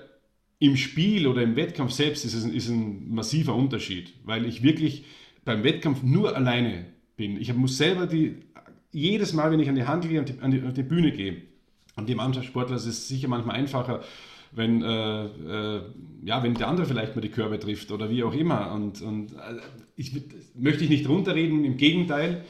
[0.60, 4.62] im Spiel oder im Wettkampf selbst ist es ein, ist ein massiver Unterschied, weil ich
[4.62, 5.06] wirklich
[5.44, 7.40] beim Wettkampf nur alleine bin.
[7.40, 8.36] Ich muss selber die,
[8.92, 11.42] jedes Mal, wenn ich an die Hand gehe, an die, an die Bühne gehe,
[11.96, 14.02] und die Mannschaftssportler ist es sicher manchmal einfacher,
[14.52, 15.82] wenn, äh, äh,
[16.24, 18.72] ja, wenn der andere vielleicht mal die Körbe trifft oder wie auch immer.
[18.72, 19.60] Und, und äh,
[19.96, 20.12] ich
[20.54, 22.44] möchte ich nicht runterreden, im Gegenteil,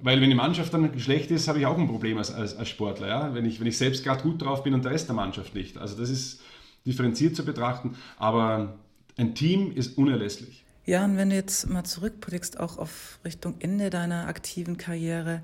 [0.00, 2.68] weil wenn die Mannschaft dann schlecht ist, habe ich auch ein Problem als, als, als
[2.68, 3.08] Sportler.
[3.08, 3.34] Ja?
[3.34, 5.78] Wenn, ich, wenn ich selbst gerade gut drauf bin und der Rest der Mannschaft nicht.
[5.78, 6.42] Also das ist
[6.86, 8.78] differenziert zu betrachten, aber
[9.16, 10.61] ein Team ist unerlässlich.
[10.84, 15.40] Ja, und wenn du jetzt mal zurückblickst, auch auf Richtung Ende deiner aktiven Karriere,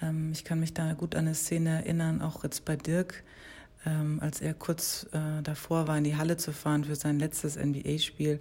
[0.00, 3.24] ähm, ich kann mich da gut an eine Szene erinnern, auch jetzt bei Dirk,
[3.84, 7.56] ähm, als er kurz äh, davor war, in die Halle zu fahren für sein letztes
[7.56, 8.38] NBA-Spiel.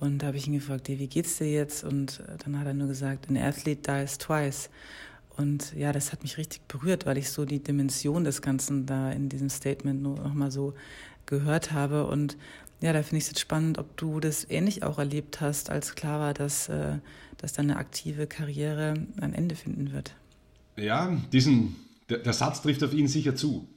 [0.00, 1.84] Und da habe ich ihn gefragt, wie geht's dir jetzt?
[1.84, 4.70] Und äh, dann hat er nur gesagt, an athlete dies twice.
[5.36, 9.12] Und ja, das hat mich richtig berührt, weil ich so die Dimension des Ganzen da
[9.12, 10.74] in diesem Statement nur noch mal so
[11.26, 12.06] gehört habe.
[12.06, 12.36] Und
[12.80, 15.94] ja, da finde ich es jetzt spannend, ob du das ähnlich auch erlebt hast, als
[15.94, 16.98] klar war, dass, äh,
[17.36, 20.14] dass deine aktive Karriere ein Ende finden wird.
[20.76, 21.76] Ja, diesen,
[22.08, 23.68] der, der Satz trifft auf ihn sicher zu.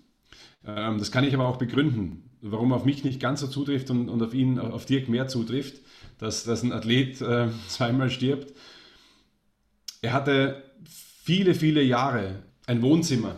[0.65, 4.09] Ähm, das kann ich aber auch begründen, warum auf mich nicht ganz so zutrifft und,
[4.09, 5.81] und auf ihn, auf Dirk mehr zutrifft,
[6.19, 8.53] dass, dass ein Athlet äh, zweimal stirbt.
[10.03, 13.35] Er hatte viele, viele Jahre ein Wohnzimmer,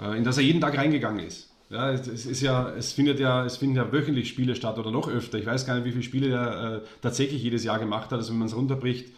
[0.00, 1.45] äh, in das er jeden Tag reingegangen ist.
[1.68, 5.08] Ja, es, ist ja, es findet ja, es finden ja wöchentlich Spiele statt oder noch
[5.08, 5.38] öfter.
[5.38, 8.18] Ich weiß gar nicht, wie viele Spiele er äh, tatsächlich jedes Jahr gemacht hat.
[8.18, 9.12] Also wenn man es runterbricht,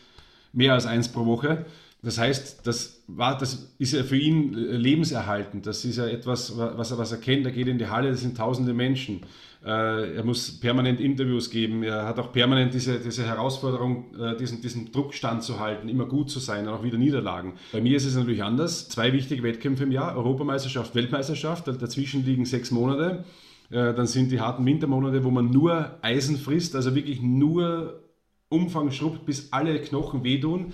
[0.53, 1.67] mehr als eins pro Woche.
[2.03, 5.67] Das heißt, das, war, das ist ja für ihn äh, lebenserhaltend.
[5.67, 7.45] Das ist ja etwas, was er, was er kennt.
[7.45, 9.23] Er geht in die Halle, das sind tausende Menschen.
[9.69, 11.83] Äh, er muss permanent Interviews geben.
[11.83, 16.39] Er hat auch permanent diese, diese Herausforderung, äh, diesen, diesen Druck standzuhalten, immer gut zu
[16.39, 17.53] sein und auch wieder Niederlagen.
[17.73, 18.89] Bei mir ist es natürlich anders.
[18.89, 21.69] Zwei wichtige Wettkämpfe im Jahr, Europameisterschaft, Weltmeisterschaft.
[21.69, 23.25] Dazwischen liegen sechs Monate.
[23.71, 28.01] Dann sind die harten Wintermonate, wo man nur Eisen frisst, also wirklich nur
[28.49, 30.73] Umfang schrubbt, bis alle Knochen wehtun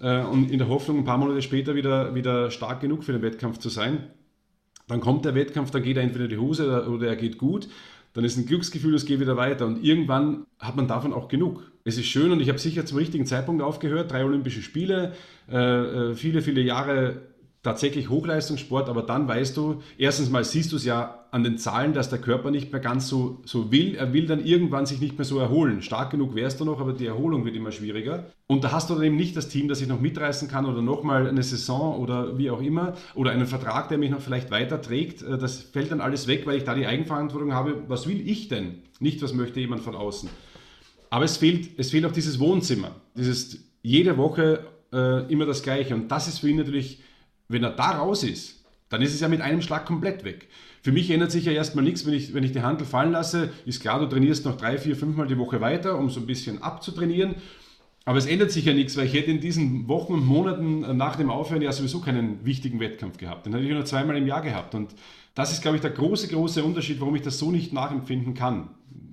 [0.00, 3.22] äh, und in der Hoffnung, ein paar Monate später wieder, wieder stark genug für den
[3.22, 4.10] Wettkampf zu sein.
[4.88, 7.68] Dann kommt der Wettkampf, dann geht er entweder die Hose oder er geht gut.
[8.16, 9.66] Dann ist ein Glücksgefühl, es geht wieder weiter.
[9.66, 11.70] Und irgendwann hat man davon auch genug.
[11.84, 14.10] Es ist schön und ich habe sicher zum richtigen Zeitpunkt aufgehört.
[14.10, 15.12] Drei Olympische Spiele,
[15.52, 17.20] äh, äh viele, viele Jahre
[17.66, 21.92] tatsächlich Hochleistungssport, aber dann weißt du, erstens mal siehst du es ja an den Zahlen,
[21.92, 23.96] dass der Körper nicht mehr ganz so, so will.
[23.96, 25.82] Er will dann irgendwann sich nicht mehr so erholen.
[25.82, 28.30] Stark genug wärst du noch, aber die Erholung wird immer schwieriger.
[28.46, 30.80] Und da hast du dann eben nicht das Team, das sich noch mitreißen kann oder
[30.80, 35.22] nochmal eine Saison oder wie auch immer oder einen Vertrag, der mich noch vielleicht weiterträgt.
[35.22, 37.82] Äh, das fällt dann alles weg, weil ich da die Eigenverantwortung habe.
[37.88, 38.82] Was will ich denn?
[39.00, 40.28] Nicht, was möchte jemand von außen.
[41.10, 42.92] Aber es fehlt, es fehlt auch dieses Wohnzimmer.
[43.16, 44.60] Dieses jede Woche
[44.92, 45.94] äh, immer das Gleiche.
[45.94, 47.00] Und das ist für ihn natürlich
[47.48, 50.48] wenn er da raus ist, dann ist es ja mit einem Schlag komplett weg.
[50.82, 53.50] Für mich ändert sich ja erstmal nichts, wenn ich, wenn ich die Handel fallen lasse.
[53.64, 56.62] Ist klar, du trainierst noch drei, vier, fünfmal die Woche weiter, um so ein bisschen
[56.62, 57.34] abzutrainieren.
[58.04, 61.16] Aber es ändert sich ja nichts, weil ich hätte in diesen Wochen und Monaten nach
[61.16, 63.46] dem Aufhören ja sowieso keinen wichtigen Wettkampf gehabt.
[63.46, 64.76] Den hätte ich nur zweimal im Jahr gehabt.
[64.76, 64.94] Und
[65.34, 68.68] das ist, glaube ich, der große, große Unterschied, warum ich das so nicht nachempfinden kann.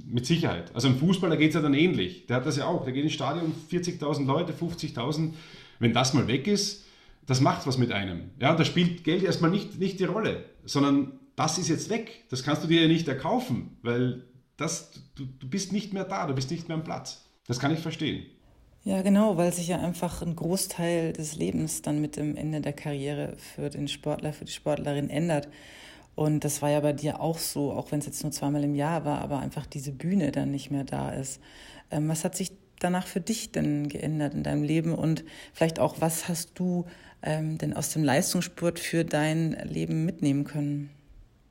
[0.07, 0.69] Mit Sicherheit.
[0.75, 2.27] Also im Fußball, da geht es ja dann ähnlich.
[2.27, 2.83] Der hat das ja auch.
[2.83, 5.31] Der geht ins Stadion, 40.000 Leute, 50.000.
[5.79, 6.82] Wenn das mal weg ist,
[7.25, 8.31] das macht was mit einem.
[8.39, 12.25] Ja, da spielt Geld erstmal nicht, nicht die Rolle, sondern das ist jetzt weg.
[12.29, 14.23] Das kannst du dir ja nicht erkaufen, weil
[14.57, 17.25] das, du, du bist nicht mehr da, du bist nicht mehr am Platz.
[17.47, 18.25] Das kann ich verstehen.
[18.85, 22.73] Ja, genau, weil sich ja einfach ein Großteil des Lebens dann mit dem Ende der
[22.73, 25.47] Karriere für den Sportler, für die Sportlerin ändert.
[26.15, 28.75] Und das war ja bei dir auch so, auch wenn es jetzt nur zweimal im
[28.75, 31.41] Jahr war, aber einfach diese Bühne dann nicht mehr da ist.
[31.91, 36.01] Ähm, was hat sich danach für dich denn geändert in deinem Leben und vielleicht auch,
[36.01, 36.85] was hast du
[37.23, 40.89] ähm, denn aus dem Leistungssport für dein Leben mitnehmen können?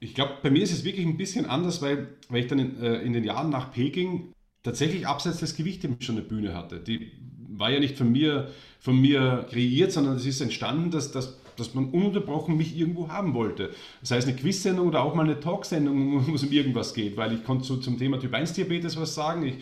[0.01, 2.83] Ich glaube, bei mir ist es wirklich ein bisschen anders, weil, weil ich dann in,
[2.83, 4.33] äh, in den Jahren nach Peking
[4.63, 6.81] tatsächlich abseits des Gewichts schon eine Bühne hatte.
[6.81, 7.13] Die
[7.49, 11.75] war ja nicht von mir, von mir kreiert, sondern es ist entstanden, dass, dass, dass
[11.75, 13.71] man ununterbrochen mich irgendwo haben wollte.
[14.01, 17.33] Das heißt eine Quiz-Sendung oder auch mal eine Talksendung, wo es um irgendwas geht, weil
[17.33, 19.59] ich konnte so zum Thema Typ-1-Diabetes was sagen, ich, äh,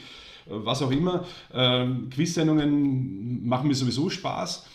[0.46, 1.26] was auch immer.
[1.52, 4.66] Ähm, Quiz-Sendungen machen mir sowieso Spaß.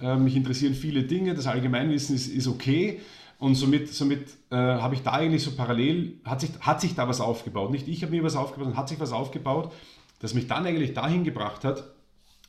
[0.00, 3.00] Ähm, mich interessieren viele Dinge, das Allgemeinwissen ist, ist okay.
[3.38, 7.08] Und somit, somit äh, habe ich da eigentlich so parallel, hat sich, hat sich da
[7.08, 7.70] was aufgebaut.
[7.70, 9.72] Nicht ich habe mir was aufgebaut, sondern hat sich was aufgebaut,
[10.20, 11.84] das mich dann eigentlich dahin gebracht hat,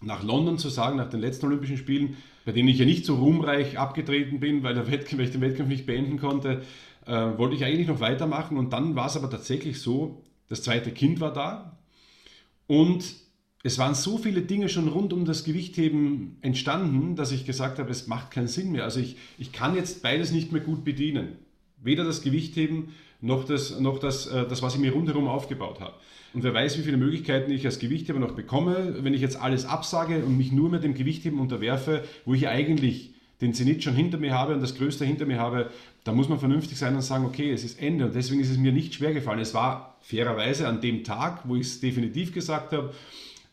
[0.01, 3.15] nach London zu sagen, nach den letzten Olympischen Spielen, bei denen ich ja nicht so
[3.15, 6.61] ruhmreich abgetreten bin, weil, der Wettkampf, weil ich den Wettkampf nicht beenden konnte,
[7.05, 8.57] äh, wollte ich eigentlich noch weitermachen.
[8.57, 11.77] Und dann war es aber tatsächlich so, das zweite Kind war da
[12.67, 13.24] und
[13.65, 17.89] es waren so viele Dinge schon rund um das Gewichtheben entstanden, dass ich gesagt habe,
[17.89, 18.83] es macht keinen Sinn mehr.
[18.83, 21.29] Also ich, ich kann jetzt beides nicht mehr gut bedienen.
[21.81, 22.89] Weder das Gewichtheben
[23.21, 25.95] noch das, noch das, äh, das, was ich mir rundherum aufgebaut habe.
[26.35, 29.65] Und wer weiß, wie viele Möglichkeiten ich als Gewichtheber noch bekomme, wenn ich jetzt alles
[29.65, 34.19] absage und mich nur mit dem Gewichtheben unterwerfe, wo ich eigentlich den Zenit schon hinter
[34.19, 35.71] mir habe und das Größte hinter mir habe,
[36.03, 38.05] da muss man vernünftig sein und sagen, okay, es ist Ende.
[38.05, 39.39] Und deswegen ist es mir nicht schwer gefallen.
[39.39, 42.93] Es war fairerweise an dem Tag, wo ich es definitiv gesagt habe,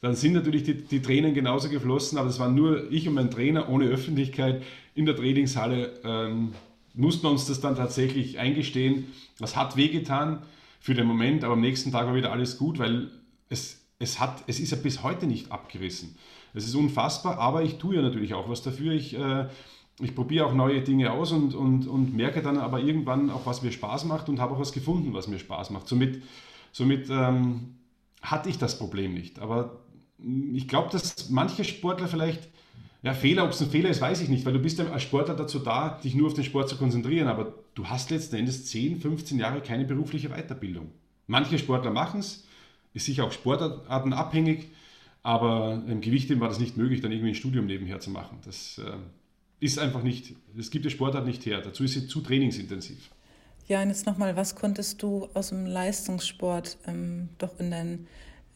[0.02, 3.30] dann sind natürlich die, die Tränen genauso geflossen, aber es waren nur ich und mein
[3.30, 4.62] Trainer ohne Öffentlichkeit
[4.96, 6.00] in der Trainingshalle.
[6.04, 6.52] Ähm,
[6.94, 9.06] mussten wir uns das dann tatsächlich eingestehen.
[9.38, 10.42] Das hat wehgetan
[10.80, 13.12] für den Moment, aber am nächsten Tag war wieder alles gut, weil
[13.48, 16.16] es, es, hat, es ist ja bis heute nicht abgerissen.
[16.52, 18.92] Es ist unfassbar, aber ich tue ja natürlich auch was dafür.
[18.92, 19.46] Ich, äh,
[20.00, 23.62] ich probiere auch neue Dinge aus und, und, und merke dann aber irgendwann auch, was
[23.62, 25.86] mir Spaß macht und habe auch was gefunden, was mir Spaß macht.
[25.86, 26.22] Somit,
[26.72, 27.76] somit ähm,
[28.20, 29.38] hatte ich das Problem nicht.
[29.38, 29.78] Aber
[30.18, 32.48] ich glaube, dass manche Sportler vielleicht,
[33.02, 35.02] ja, Fehler, ob es ein Fehler ist, weiß ich nicht, weil du bist ja als
[35.02, 38.66] Sportler dazu da, dich nur auf den Sport zu konzentrieren, aber du hast letzten Endes
[38.66, 40.90] 10, 15 Jahre keine berufliche Weiterbildung.
[41.26, 42.44] Manche Sportler machen es,
[42.94, 44.68] ist sicher auch Sportarten abhängig,
[45.22, 48.38] aber im Gewichtheben war das nicht möglich, dann irgendwie ein Studium nebenher zu machen.
[48.44, 48.92] Das äh,
[49.60, 51.60] ist einfach nicht, das gibt die Sportart nicht her.
[51.60, 53.10] Dazu ist sie zu trainingsintensiv.
[53.68, 58.06] Ja, und jetzt nochmal, was konntest du aus dem Leistungssport ähm, doch in dein äh,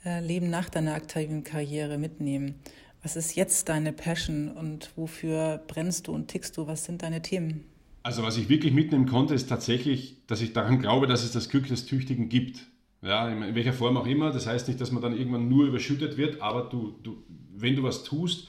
[0.06, 2.56] Leben nach deiner aktiven Karriere mitnehmen?
[3.02, 6.66] Was ist jetzt deine Passion und wofür brennst du und tickst du?
[6.66, 7.64] Was sind deine Themen?
[8.02, 11.48] Also was ich wirklich mitnehmen konnte, ist tatsächlich, dass ich daran glaube, dass es das
[11.48, 12.66] Glück des Tüchtigen gibt.
[13.02, 14.32] Ja, in welcher Form auch immer.
[14.32, 17.22] Das heißt nicht, dass man dann irgendwann nur überschüttet wird, aber du, du,
[17.54, 18.48] wenn du was tust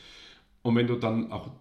[0.61, 1.51] und wenn du dann auch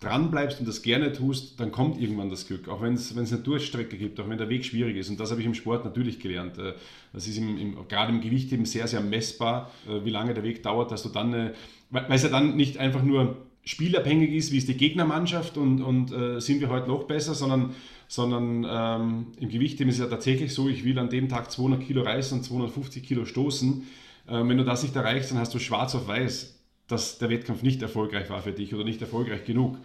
[0.00, 2.68] dran bleibst und das gerne tust, dann kommt irgendwann das Glück.
[2.68, 5.08] Auch wenn es eine Durchstrecke gibt, auch wenn der Weg schwierig ist.
[5.08, 6.58] Und das habe ich im Sport natürlich gelernt.
[6.58, 6.74] Äh,
[7.12, 10.44] das ist im, im, gerade im Gewicht eben sehr, sehr messbar, äh, wie lange der
[10.44, 11.54] Weg dauert, dass du dann, eine,
[11.90, 16.12] weil es ja dann nicht einfach nur spielabhängig ist, wie ist die Gegnermannschaft und, und
[16.12, 17.74] äh, sind wir heute noch besser, sondern,
[18.06, 21.80] sondern ähm, im Gewicht ist es ja tatsächlich so, ich will an dem Tag 200
[21.80, 23.82] Kilo reißen und 250 Kilo stoßen.
[24.28, 26.55] Äh, wenn du das nicht erreichst, dann hast du schwarz auf weiß
[26.88, 29.78] dass der Wettkampf nicht erfolgreich war für dich oder nicht erfolgreich genug.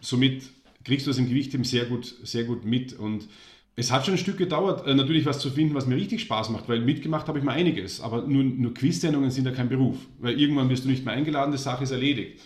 [0.00, 0.42] Somit
[0.84, 2.92] kriegst du das im Gewicht eben sehr gut, sehr gut mit.
[2.92, 3.28] Und
[3.76, 6.50] es hat schon ein Stück gedauert, äh, natürlich was zu finden, was mir richtig Spaß
[6.50, 9.96] macht, weil mitgemacht habe ich mal einiges, aber nur, nur Quiz-Sendungen sind ja kein Beruf,
[10.18, 12.40] weil irgendwann wirst du nicht mehr eingeladen, die Sache ist erledigt.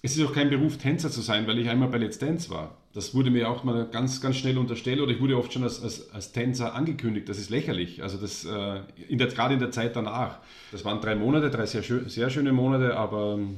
[0.00, 2.78] Es ist auch kein Beruf, Tänzer zu sein, weil ich einmal bei Let's Dance war.
[2.96, 5.82] Das wurde mir auch mal ganz, ganz schnell unterstellt oder ich wurde oft schon als,
[5.82, 7.28] als, als Tänzer angekündigt.
[7.28, 8.02] Das ist lächerlich.
[8.02, 10.38] Also das, äh, in der, gerade in der Zeit danach.
[10.72, 13.56] Das waren drei Monate, drei sehr, sehr schöne Monate, aber ähm,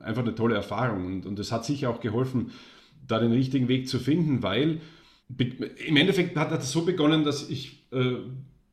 [0.00, 1.06] einfach eine tolle Erfahrung.
[1.06, 2.50] Und, und das hat sicher auch geholfen,
[3.06, 4.80] da den richtigen Weg zu finden, weil
[5.86, 8.16] im Endeffekt hat das so begonnen, dass ich äh,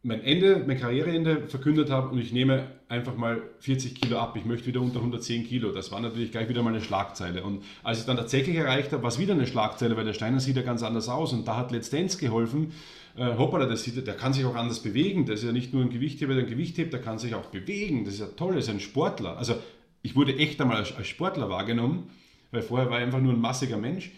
[0.02, 4.36] mein Ende, mein Karriereende verkündet habe und ich nehme einfach mal 40 Kilo ab.
[4.36, 5.72] Ich möchte wieder unter 110 Kilo.
[5.72, 7.44] Das war natürlich gleich wieder mal eine Schlagzeile.
[7.44, 10.42] Und als ich dann tatsächlich erreicht habe, war es wieder eine Schlagzeile, weil der Steiner
[10.42, 11.32] sieht ja ganz anders aus.
[11.32, 12.74] Und da hat Let's Dance geholfen.
[13.16, 15.26] Äh, hoppala, der, sieht, der kann sich auch anders bewegen.
[15.26, 17.46] Der ist ja nicht nur ein Gewichtheber, der ein Gewicht hebt, der kann sich auch
[17.46, 18.04] bewegen.
[18.04, 19.38] Das ist ja toll, das ist ein Sportler.
[19.38, 19.56] Also
[20.02, 22.10] ich wurde echt einmal als, als Sportler wahrgenommen,
[22.52, 24.12] weil vorher war ich einfach nur ein massiger Mensch.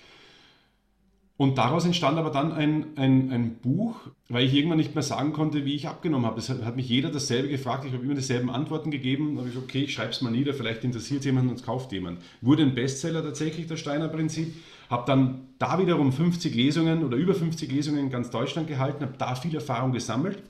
[1.44, 3.98] Und daraus entstand aber dann ein, ein, ein Buch,
[4.30, 6.40] weil ich irgendwann nicht mehr sagen konnte, wie ich abgenommen habe.
[6.40, 9.32] Es hat, hat mich jeder dasselbe gefragt, ich habe immer dieselben Antworten gegeben.
[9.32, 11.56] Dann habe ich gesagt, okay, ich schreibe es mal nieder, vielleicht interessiert es jemanden und
[11.58, 12.22] es kauft jemand.
[12.40, 14.54] Wurde ein Bestseller tatsächlich, das Steiner Prinzip.
[14.90, 19.18] Habe dann da wiederum 50 Lesungen oder über 50 Lesungen in ganz Deutschland gehalten, habe
[19.18, 20.42] da viel Erfahrung gesammelt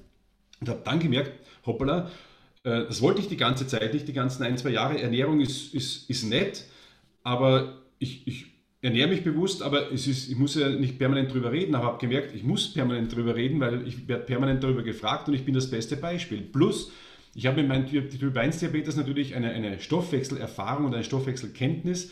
[0.59, 1.31] und habe dann gemerkt,
[1.65, 2.11] hoppala,
[2.63, 5.01] äh, das wollte ich die ganze Zeit nicht, die ganzen ein, zwei Jahre.
[5.01, 6.65] Ernährung ist, ist, ist nett,
[7.23, 8.52] aber ich, ich
[8.83, 11.99] ernähre mich bewusst, aber es ist, ich muss ja nicht permanent drüber reden, aber habe
[11.99, 15.53] gemerkt, ich muss permanent drüber reden, weil ich werde permanent darüber gefragt und ich bin
[15.53, 16.41] das beste Beispiel.
[16.41, 16.91] Plus,
[17.33, 22.11] ich habe mit meinem Typ 1 Diabetes natürlich eine, eine Stoffwechselerfahrung und eine Stoffwechselkenntnis,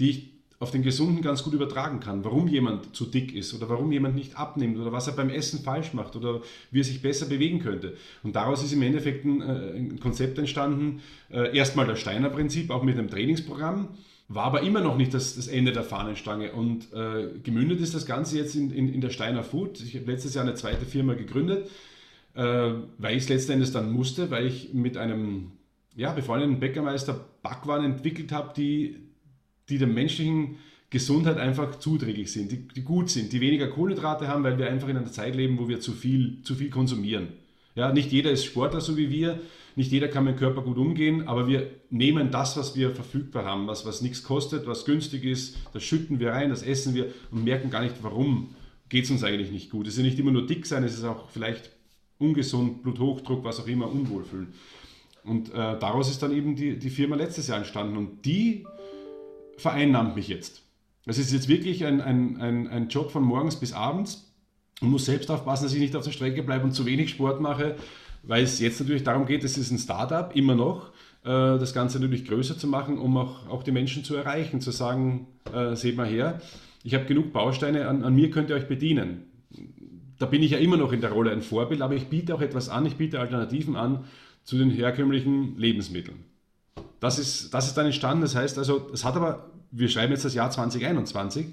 [0.00, 2.24] die ich auf den Gesunden ganz gut übertragen kann.
[2.24, 5.62] Warum jemand zu dick ist oder warum jemand nicht abnimmt oder was er beim Essen
[5.62, 7.96] falsch macht oder wie er sich besser bewegen könnte.
[8.22, 11.02] Und daraus ist im Endeffekt ein, äh, ein Konzept entstanden.
[11.30, 13.88] Äh, erstmal das Steiner Prinzip, auch mit einem Trainingsprogramm
[14.28, 16.52] war aber immer noch nicht das, das Ende der Fahnenstange.
[16.52, 19.80] Und äh, gemündet ist das Ganze jetzt in, in, in der Steiner Food.
[19.80, 21.68] Ich habe letztes Jahr eine zweite Firma gegründet,
[22.34, 22.42] äh,
[22.98, 25.52] weil ich es letzten Endes dann musste, weil ich mit einem
[25.94, 28.96] ja, befreundeten Bäckermeister Backwaren entwickelt habe, die,
[29.68, 30.56] die der menschlichen
[30.90, 34.88] Gesundheit einfach zuträglich sind, die, die gut sind, die weniger Kohlenhydrate haben, weil wir einfach
[34.88, 37.28] in einer Zeit leben, wo wir zu viel, zu viel konsumieren.
[37.74, 39.40] Ja, nicht jeder ist Sportler so wie wir,
[39.76, 43.44] nicht jeder kann mit dem Körper gut umgehen, aber wir nehmen das, was wir verfügbar
[43.44, 47.12] haben, was, was nichts kostet, was günstig ist, das schütten wir rein, das essen wir
[47.30, 48.54] und merken gar nicht, warum
[48.88, 49.86] geht es uns eigentlich nicht gut.
[49.86, 51.70] Es ist ja nicht immer nur dick sein, es ist auch vielleicht
[52.18, 54.52] ungesund, Bluthochdruck, was auch immer, Unwohlfühlen.
[55.24, 58.66] Und äh, daraus ist dann eben die, die Firma letztes Jahr entstanden und die
[59.56, 60.62] vereinnahmt mich jetzt.
[61.06, 64.32] Es ist jetzt wirklich ein, ein, ein, ein Job von morgens bis abends
[64.80, 67.40] und muss selbst aufpassen, dass ich nicht auf der Strecke bleibe und zu wenig Sport
[67.40, 67.76] mache,
[68.22, 70.88] weil es jetzt natürlich darum geht, es ist ein Startup, immer noch,
[71.24, 74.70] äh, das Ganze natürlich größer zu machen, um auch, auch die Menschen zu erreichen, zu
[74.70, 76.40] sagen, äh, seht mal her,
[76.84, 79.24] ich habe genug Bausteine, an, an mir könnt ihr euch bedienen.
[80.18, 82.40] Da bin ich ja immer noch in der Rolle ein Vorbild, aber ich biete auch
[82.40, 84.04] etwas an, ich biete Alternativen an
[84.44, 86.24] zu den herkömmlichen Lebensmitteln.
[87.00, 90.24] Das ist, das ist dann entstanden, das heißt also, es hat aber, wir schreiben jetzt
[90.24, 91.46] das Jahr 2021,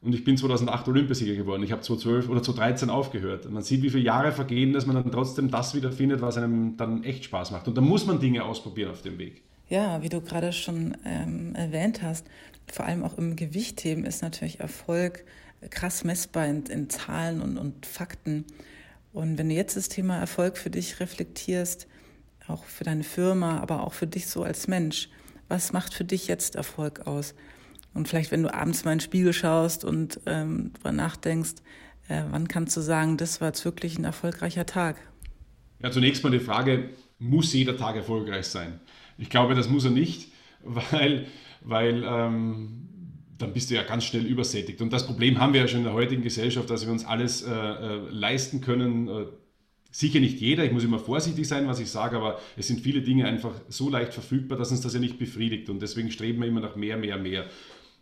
[0.00, 1.62] und ich bin 2008 Olympiasieger geworden.
[1.64, 3.46] Ich habe 2012 oder 2013 aufgehört.
[3.46, 6.36] Und man sieht, wie viele Jahre vergehen, dass man dann trotzdem das wieder findet, was
[6.36, 7.66] einem dann echt Spaß macht.
[7.66, 9.42] Und da muss man Dinge ausprobieren auf dem Weg.
[9.68, 12.26] Ja, wie du gerade schon ähm, erwähnt hast,
[12.72, 15.24] vor allem auch im Gewichtheben ist natürlich Erfolg
[15.70, 18.44] krass messbar in, in Zahlen und, und Fakten.
[19.12, 21.88] Und wenn du jetzt das Thema Erfolg für dich reflektierst,
[22.46, 25.08] auch für deine Firma, aber auch für dich so als Mensch,
[25.48, 27.34] was macht für dich jetzt Erfolg aus?
[27.94, 31.54] Und vielleicht, wenn du abends mal in den Spiegel schaust und ähm, darüber nachdenkst,
[32.08, 34.96] äh, wann kannst du sagen, das war jetzt wirklich ein erfolgreicher Tag?
[35.82, 38.80] Ja, zunächst mal die Frage, muss jeder Tag erfolgreich sein?
[39.16, 41.26] Ich glaube, das muss er nicht, weil,
[41.62, 42.88] weil ähm,
[43.38, 44.80] dann bist du ja ganz schnell übersättigt.
[44.80, 47.42] Und das Problem haben wir ja schon in der heutigen Gesellschaft, dass wir uns alles
[47.42, 49.08] äh, äh, leisten können.
[49.08, 49.26] Äh,
[49.90, 53.00] sicher nicht jeder, ich muss immer vorsichtig sein, was ich sage, aber es sind viele
[53.00, 55.70] Dinge einfach so leicht verfügbar, dass uns das ja nicht befriedigt.
[55.70, 57.46] Und deswegen streben wir immer nach mehr, mehr, mehr.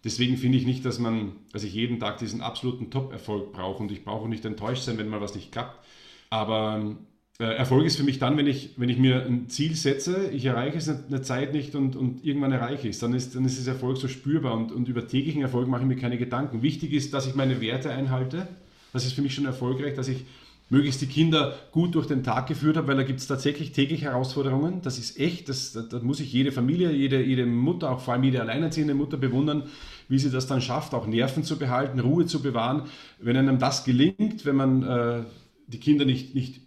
[0.04, 3.90] Deswegen finde ich nicht, dass man, dass ich jeden Tag diesen absoluten Top-Erfolg brauche und
[3.90, 5.84] ich brauche nicht enttäuscht sein, wenn mal was nicht klappt.
[6.30, 6.96] Aber
[7.38, 10.44] äh, Erfolg ist für mich dann, wenn ich, wenn ich mir ein Ziel setze, ich
[10.44, 13.00] erreiche es eine Zeit nicht und, und irgendwann erreiche ich es.
[13.00, 15.88] Dann ist, dann ist das Erfolg so spürbar und, und über täglichen Erfolg mache ich
[15.88, 16.62] mir keine Gedanken.
[16.62, 18.48] Wichtig ist, dass ich meine Werte einhalte.
[18.92, 20.24] Das ist für mich schon erfolgreich, dass ich
[20.68, 24.02] möglichst die Kinder gut durch den Tag geführt habe, weil da gibt es tatsächlich täglich
[24.02, 24.82] Herausforderungen.
[24.82, 28.14] Das ist echt, das, da, da, muss ich jede Familie, jede, jede Mutter, auch vor
[28.14, 29.64] allem jede alleinerziehende Mutter bewundern,
[30.08, 32.82] wie sie das dann schafft, auch Nerven zu behalten, Ruhe zu bewahren.
[33.20, 35.22] Wenn einem das gelingt, wenn man äh,
[35.68, 36.60] die Kinder nicht, nicht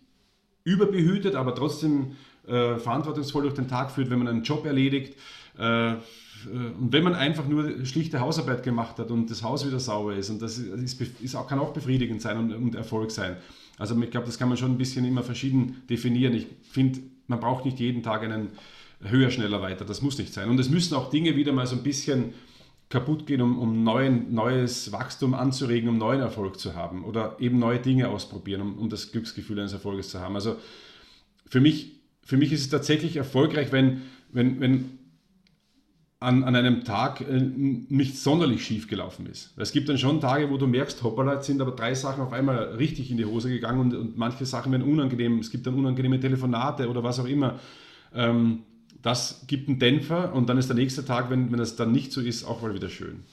[0.64, 2.16] überbehütet, aber trotzdem
[2.48, 5.16] äh, verantwortungsvoll durch den Tag führt, wenn man einen Job erledigt,
[5.58, 5.96] äh,
[6.46, 10.30] und wenn man einfach nur schlichte Hausarbeit gemacht hat und das Haus wieder sauber ist,
[10.30, 13.36] und das ist, ist auch, kann auch befriedigend sein und, und Erfolg sein.
[13.80, 16.34] Also ich glaube, das kann man schon ein bisschen immer verschieden definieren.
[16.36, 18.50] Ich finde, man braucht nicht jeden Tag einen
[19.02, 19.86] höher, schneller, weiter.
[19.86, 20.50] Das muss nicht sein.
[20.50, 22.34] Und es müssen auch Dinge wieder mal so ein bisschen
[22.90, 27.60] kaputt gehen, um, um neuen, neues Wachstum anzuregen, um neuen Erfolg zu haben oder eben
[27.60, 30.36] neue Dinge ausprobieren, um, um das Glücksgefühl eines Erfolges zu haben.
[30.36, 30.58] Also
[31.46, 34.02] für mich, für mich ist es tatsächlich erfolgreich, wenn,
[34.32, 34.99] wenn, wenn
[36.20, 39.54] an, an einem Tag äh, nicht sonderlich schief gelaufen ist.
[39.58, 42.34] Es gibt dann schon Tage, wo du merkst, hoppala, jetzt sind aber drei Sachen auf
[42.34, 45.40] einmal richtig in die Hose gegangen und, und manche Sachen werden unangenehm.
[45.40, 47.60] Es gibt dann unangenehme Telefonate oder was auch immer.
[48.14, 48.64] Ähm,
[49.02, 52.12] das gibt einen Dämpfer und dann ist der nächste Tag, wenn, wenn das dann nicht
[52.12, 53.24] so ist, auch mal wieder schön.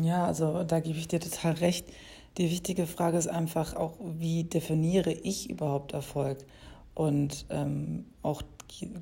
[0.00, 1.86] Ja, also da gebe ich dir total recht.
[2.36, 6.38] Die wichtige Frage ist einfach auch, wie definiere ich überhaupt Erfolg?
[6.94, 8.42] Und ähm, auch,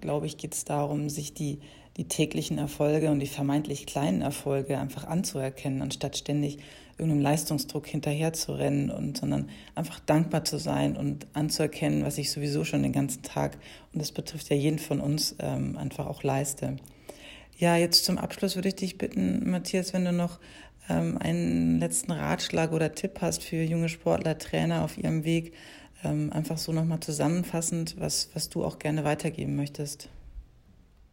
[0.01, 1.59] glaube ich, geht es darum, sich die,
[1.97, 6.59] die täglichen Erfolge und die vermeintlich kleinen Erfolge einfach anzuerkennen, anstatt ständig
[6.99, 12.83] irgendeinem Leistungsdruck hinterherzurennen und sondern einfach dankbar zu sein und anzuerkennen, was ich sowieso schon
[12.83, 13.59] den ganzen Tag
[13.93, 16.77] und das betrifft ja jeden von uns ähm, einfach auch leiste.
[17.57, 20.39] Ja, jetzt zum Abschluss würde ich dich bitten, Matthias, wenn du noch
[20.89, 25.55] ähm, einen letzten Ratschlag oder Tipp hast für junge Sportler, Trainer auf ihrem Weg,
[26.05, 30.09] ähm, einfach so nochmal zusammenfassend, was, was du auch gerne weitergeben möchtest.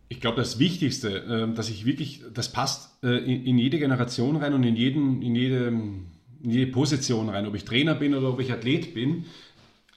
[0.09, 4.53] Ich glaube, das Wichtigste, ähm, dass ich wirklich, das passt äh, in jede Generation rein
[4.53, 8.39] und in, jeden, in, jede, in jede Position rein, ob ich Trainer bin oder ob
[8.39, 9.25] ich Athlet bin.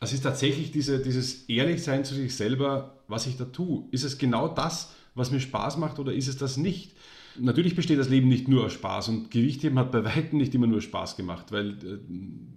[0.01, 3.85] Es ist tatsächlich diese, dieses Ehrlichsein zu sich selber, was ich da tue.
[3.91, 6.93] Ist es genau das, was mir Spaß macht oder ist es das nicht?
[7.39, 10.67] Natürlich besteht das Leben nicht nur aus Spaß und Gewichtheben hat bei weitem nicht immer
[10.67, 11.99] nur Spaß gemacht, weil äh,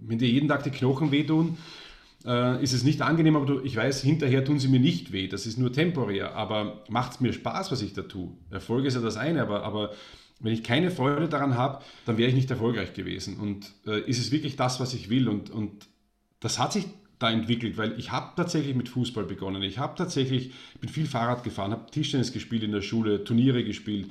[0.00, 1.56] wenn dir jeden Tag die Knochen wehtun,
[2.24, 5.28] äh, ist es nicht angenehm, aber du, ich weiß, hinterher tun sie mir nicht weh.
[5.28, 6.34] Das ist nur temporär.
[6.34, 8.32] Aber macht es mir Spaß, was ich da tue?
[8.50, 9.92] Erfolg ist ja das eine, aber, aber
[10.40, 13.36] wenn ich keine Freude daran habe, dann wäre ich nicht erfolgreich gewesen.
[13.38, 15.28] Und äh, ist es wirklich das, was ich will?
[15.28, 15.86] Und, und
[16.40, 16.86] das hat sich
[17.18, 19.62] da entwickelt, weil ich habe tatsächlich mit Fußball begonnen.
[19.62, 24.10] Ich habe tatsächlich, bin viel Fahrrad gefahren, habe Tischtennis gespielt in der Schule, Turniere gespielt.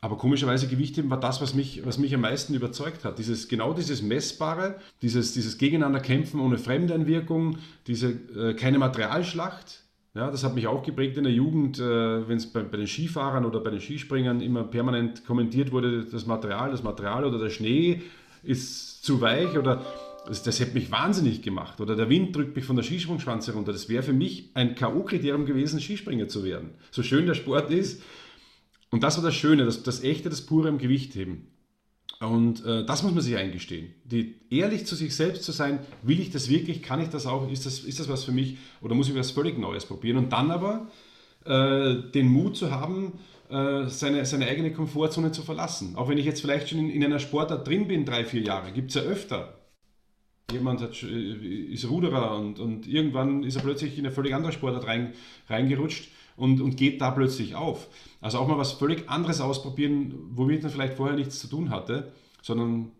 [0.00, 3.18] Aber komischerweise Gewichtheben war das, was mich, was mich am meisten überzeugt hat.
[3.18, 9.84] Dieses, genau dieses Messbare, dieses, dieses Gegeneinanderkämpfen ohne Fremdeinwirkung, diese äh, keine Materialschlacht.
[10.14, 12.86] Ja, das hat mich auch geprägt in der Jugend, äh, wenn es bei, bei, den
[12.86, 17.50] Skifahrern oder bei den Skispringern immer permanent kommentiert wurde, das Material, das Material oder der
[17.50, 18.02] Schnee
[18.42, 19.84] ist zu weich oder
[20.26, 21.80] das, das hätte mich wahnsinnig gemacht.
[21.80, 23.72] Oder der Wind drückt mich von der Skisprungschwanze runter.
[23.72, 26.70] Das wäre für mich ein K.O.-Kriterium gewesen, Skispringer zu werden.
[26.90, 28.02] So schön der Sport ist,
[28.90, 31.48] und das war das Schöne, das, das Echte, das Pure im Gewichtheben.
[32.20, 33.94] Und äh, das muss man sich eingestehen.
[34.04, 37.50] Die, ehrlich zu sich selbst zu sein, will ich das wirklich, kann ich das auch,
[37.50, 40.16] ist das, ist das was für mich oder muss ich was völlig Neues probieren?
[40.16, 40.88] Und dann aber
[41.44, 43.12] äh, den Mut zu haben,
[43.50, 45.94] äh, seine, seine eigene Komfortzone zu verlassen.
[45.94, 48.72] Auch wenn ich jetzt vielleicht schon in, in einer Sportart drin bin, drei, vier Jahre,
[48.72, 49.54] gibt es ja öfter.
[50.50, 54.52] Jemand hat, äh, ist Ruderer und, und irgendwann ist er plötzlich in eine völlig andere
[54.52, 55.12] Sportart rein,
[55.48, 57.88] reingerutscht und, und geht da plötzlich auf.
[58.20, 62.12] Also auch mal was völlig anderes ausprobieren, womit man vielleicht vorher nichts zu tun hatte,
[62.42, 62.92] sondern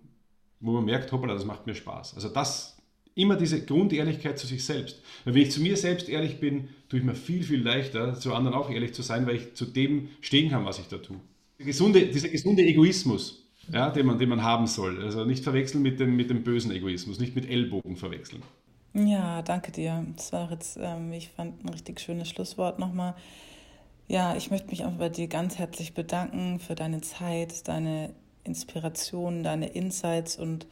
[0.61, 2.14] wo man merkt, hoppala, das macht mir Spaß.
[2.14, 2.76] Also das,
[3.14, 5.03] immer diese Grundehrlichkeit zu sich selbst.
[5.24, 8.34] Weil wenn ich zu mir selbst ehrlich bin, tue ich mir viel, viel leichter, zu
[8.34, 11.16] anderen auch ehrlich zu sein, weil ich zu dem stehen kann, was ich da tue.
[11.59, 15.03] Der gesunde, dieser gesunde Egoismus, ja, den, man, den man haben soll.
[15.03, 18.43] Also nicht verwechseln mit dem, mit dem bösen Egoismus, nicht mit Ellbogen verwechseln.
[18.95, 20.05] Ja, danke dir.
[20.16, 23.14] Das war jetzt, ähm, ich fand, ein richtig schönes Schlusswort nochmal.
[24.09, 28.14] Ja, ich möchte mich einfach bei dir ganz herzlich bedanken für deine Zeit, deine
[28.45, 30.66] Inspiration, deine Insights und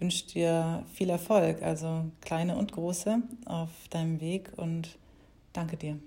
[0.00, 4.98] wünsche dir viel Erfolg, also kleine und große, auf deinem Weg und
[5.52, 5.98] danke dir.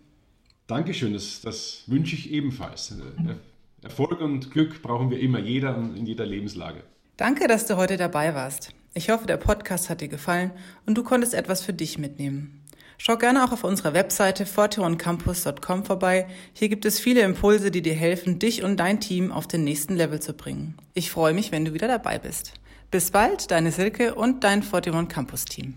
[0.67, 2.91] Dankeschön, das, das wünsche ich ebenfalls.
[2.91, 3.35] Äh,
[3.83, 6.83] Erfolg und Glück brauchen wir immer, jeder und in jeder Lebenslage.
[7.17, 8.73] Danke, dass du heute dabei warst.
[8.95, 10.51] Ich hoffe, der Podcast hat dir gefallen
[10.85, 12.63] und du konntest etwas für dich mitnehmen.
[12.99, 16.27] Schau gerne auch auf unserer Webseite forteoncampus.com vorbei.
[16.53, 19.95] Hier gibt es viele Impulse, die dir helfen, dich und dein Team auf den nächsten
[19.95, 20.77] Level zu bringen.
[20.93, 22.53] Ich freue mich, wenn du wieder dabei bist.
[22.91, 25.75] Bis bald, deine Silke und dein Forteon Campus Team.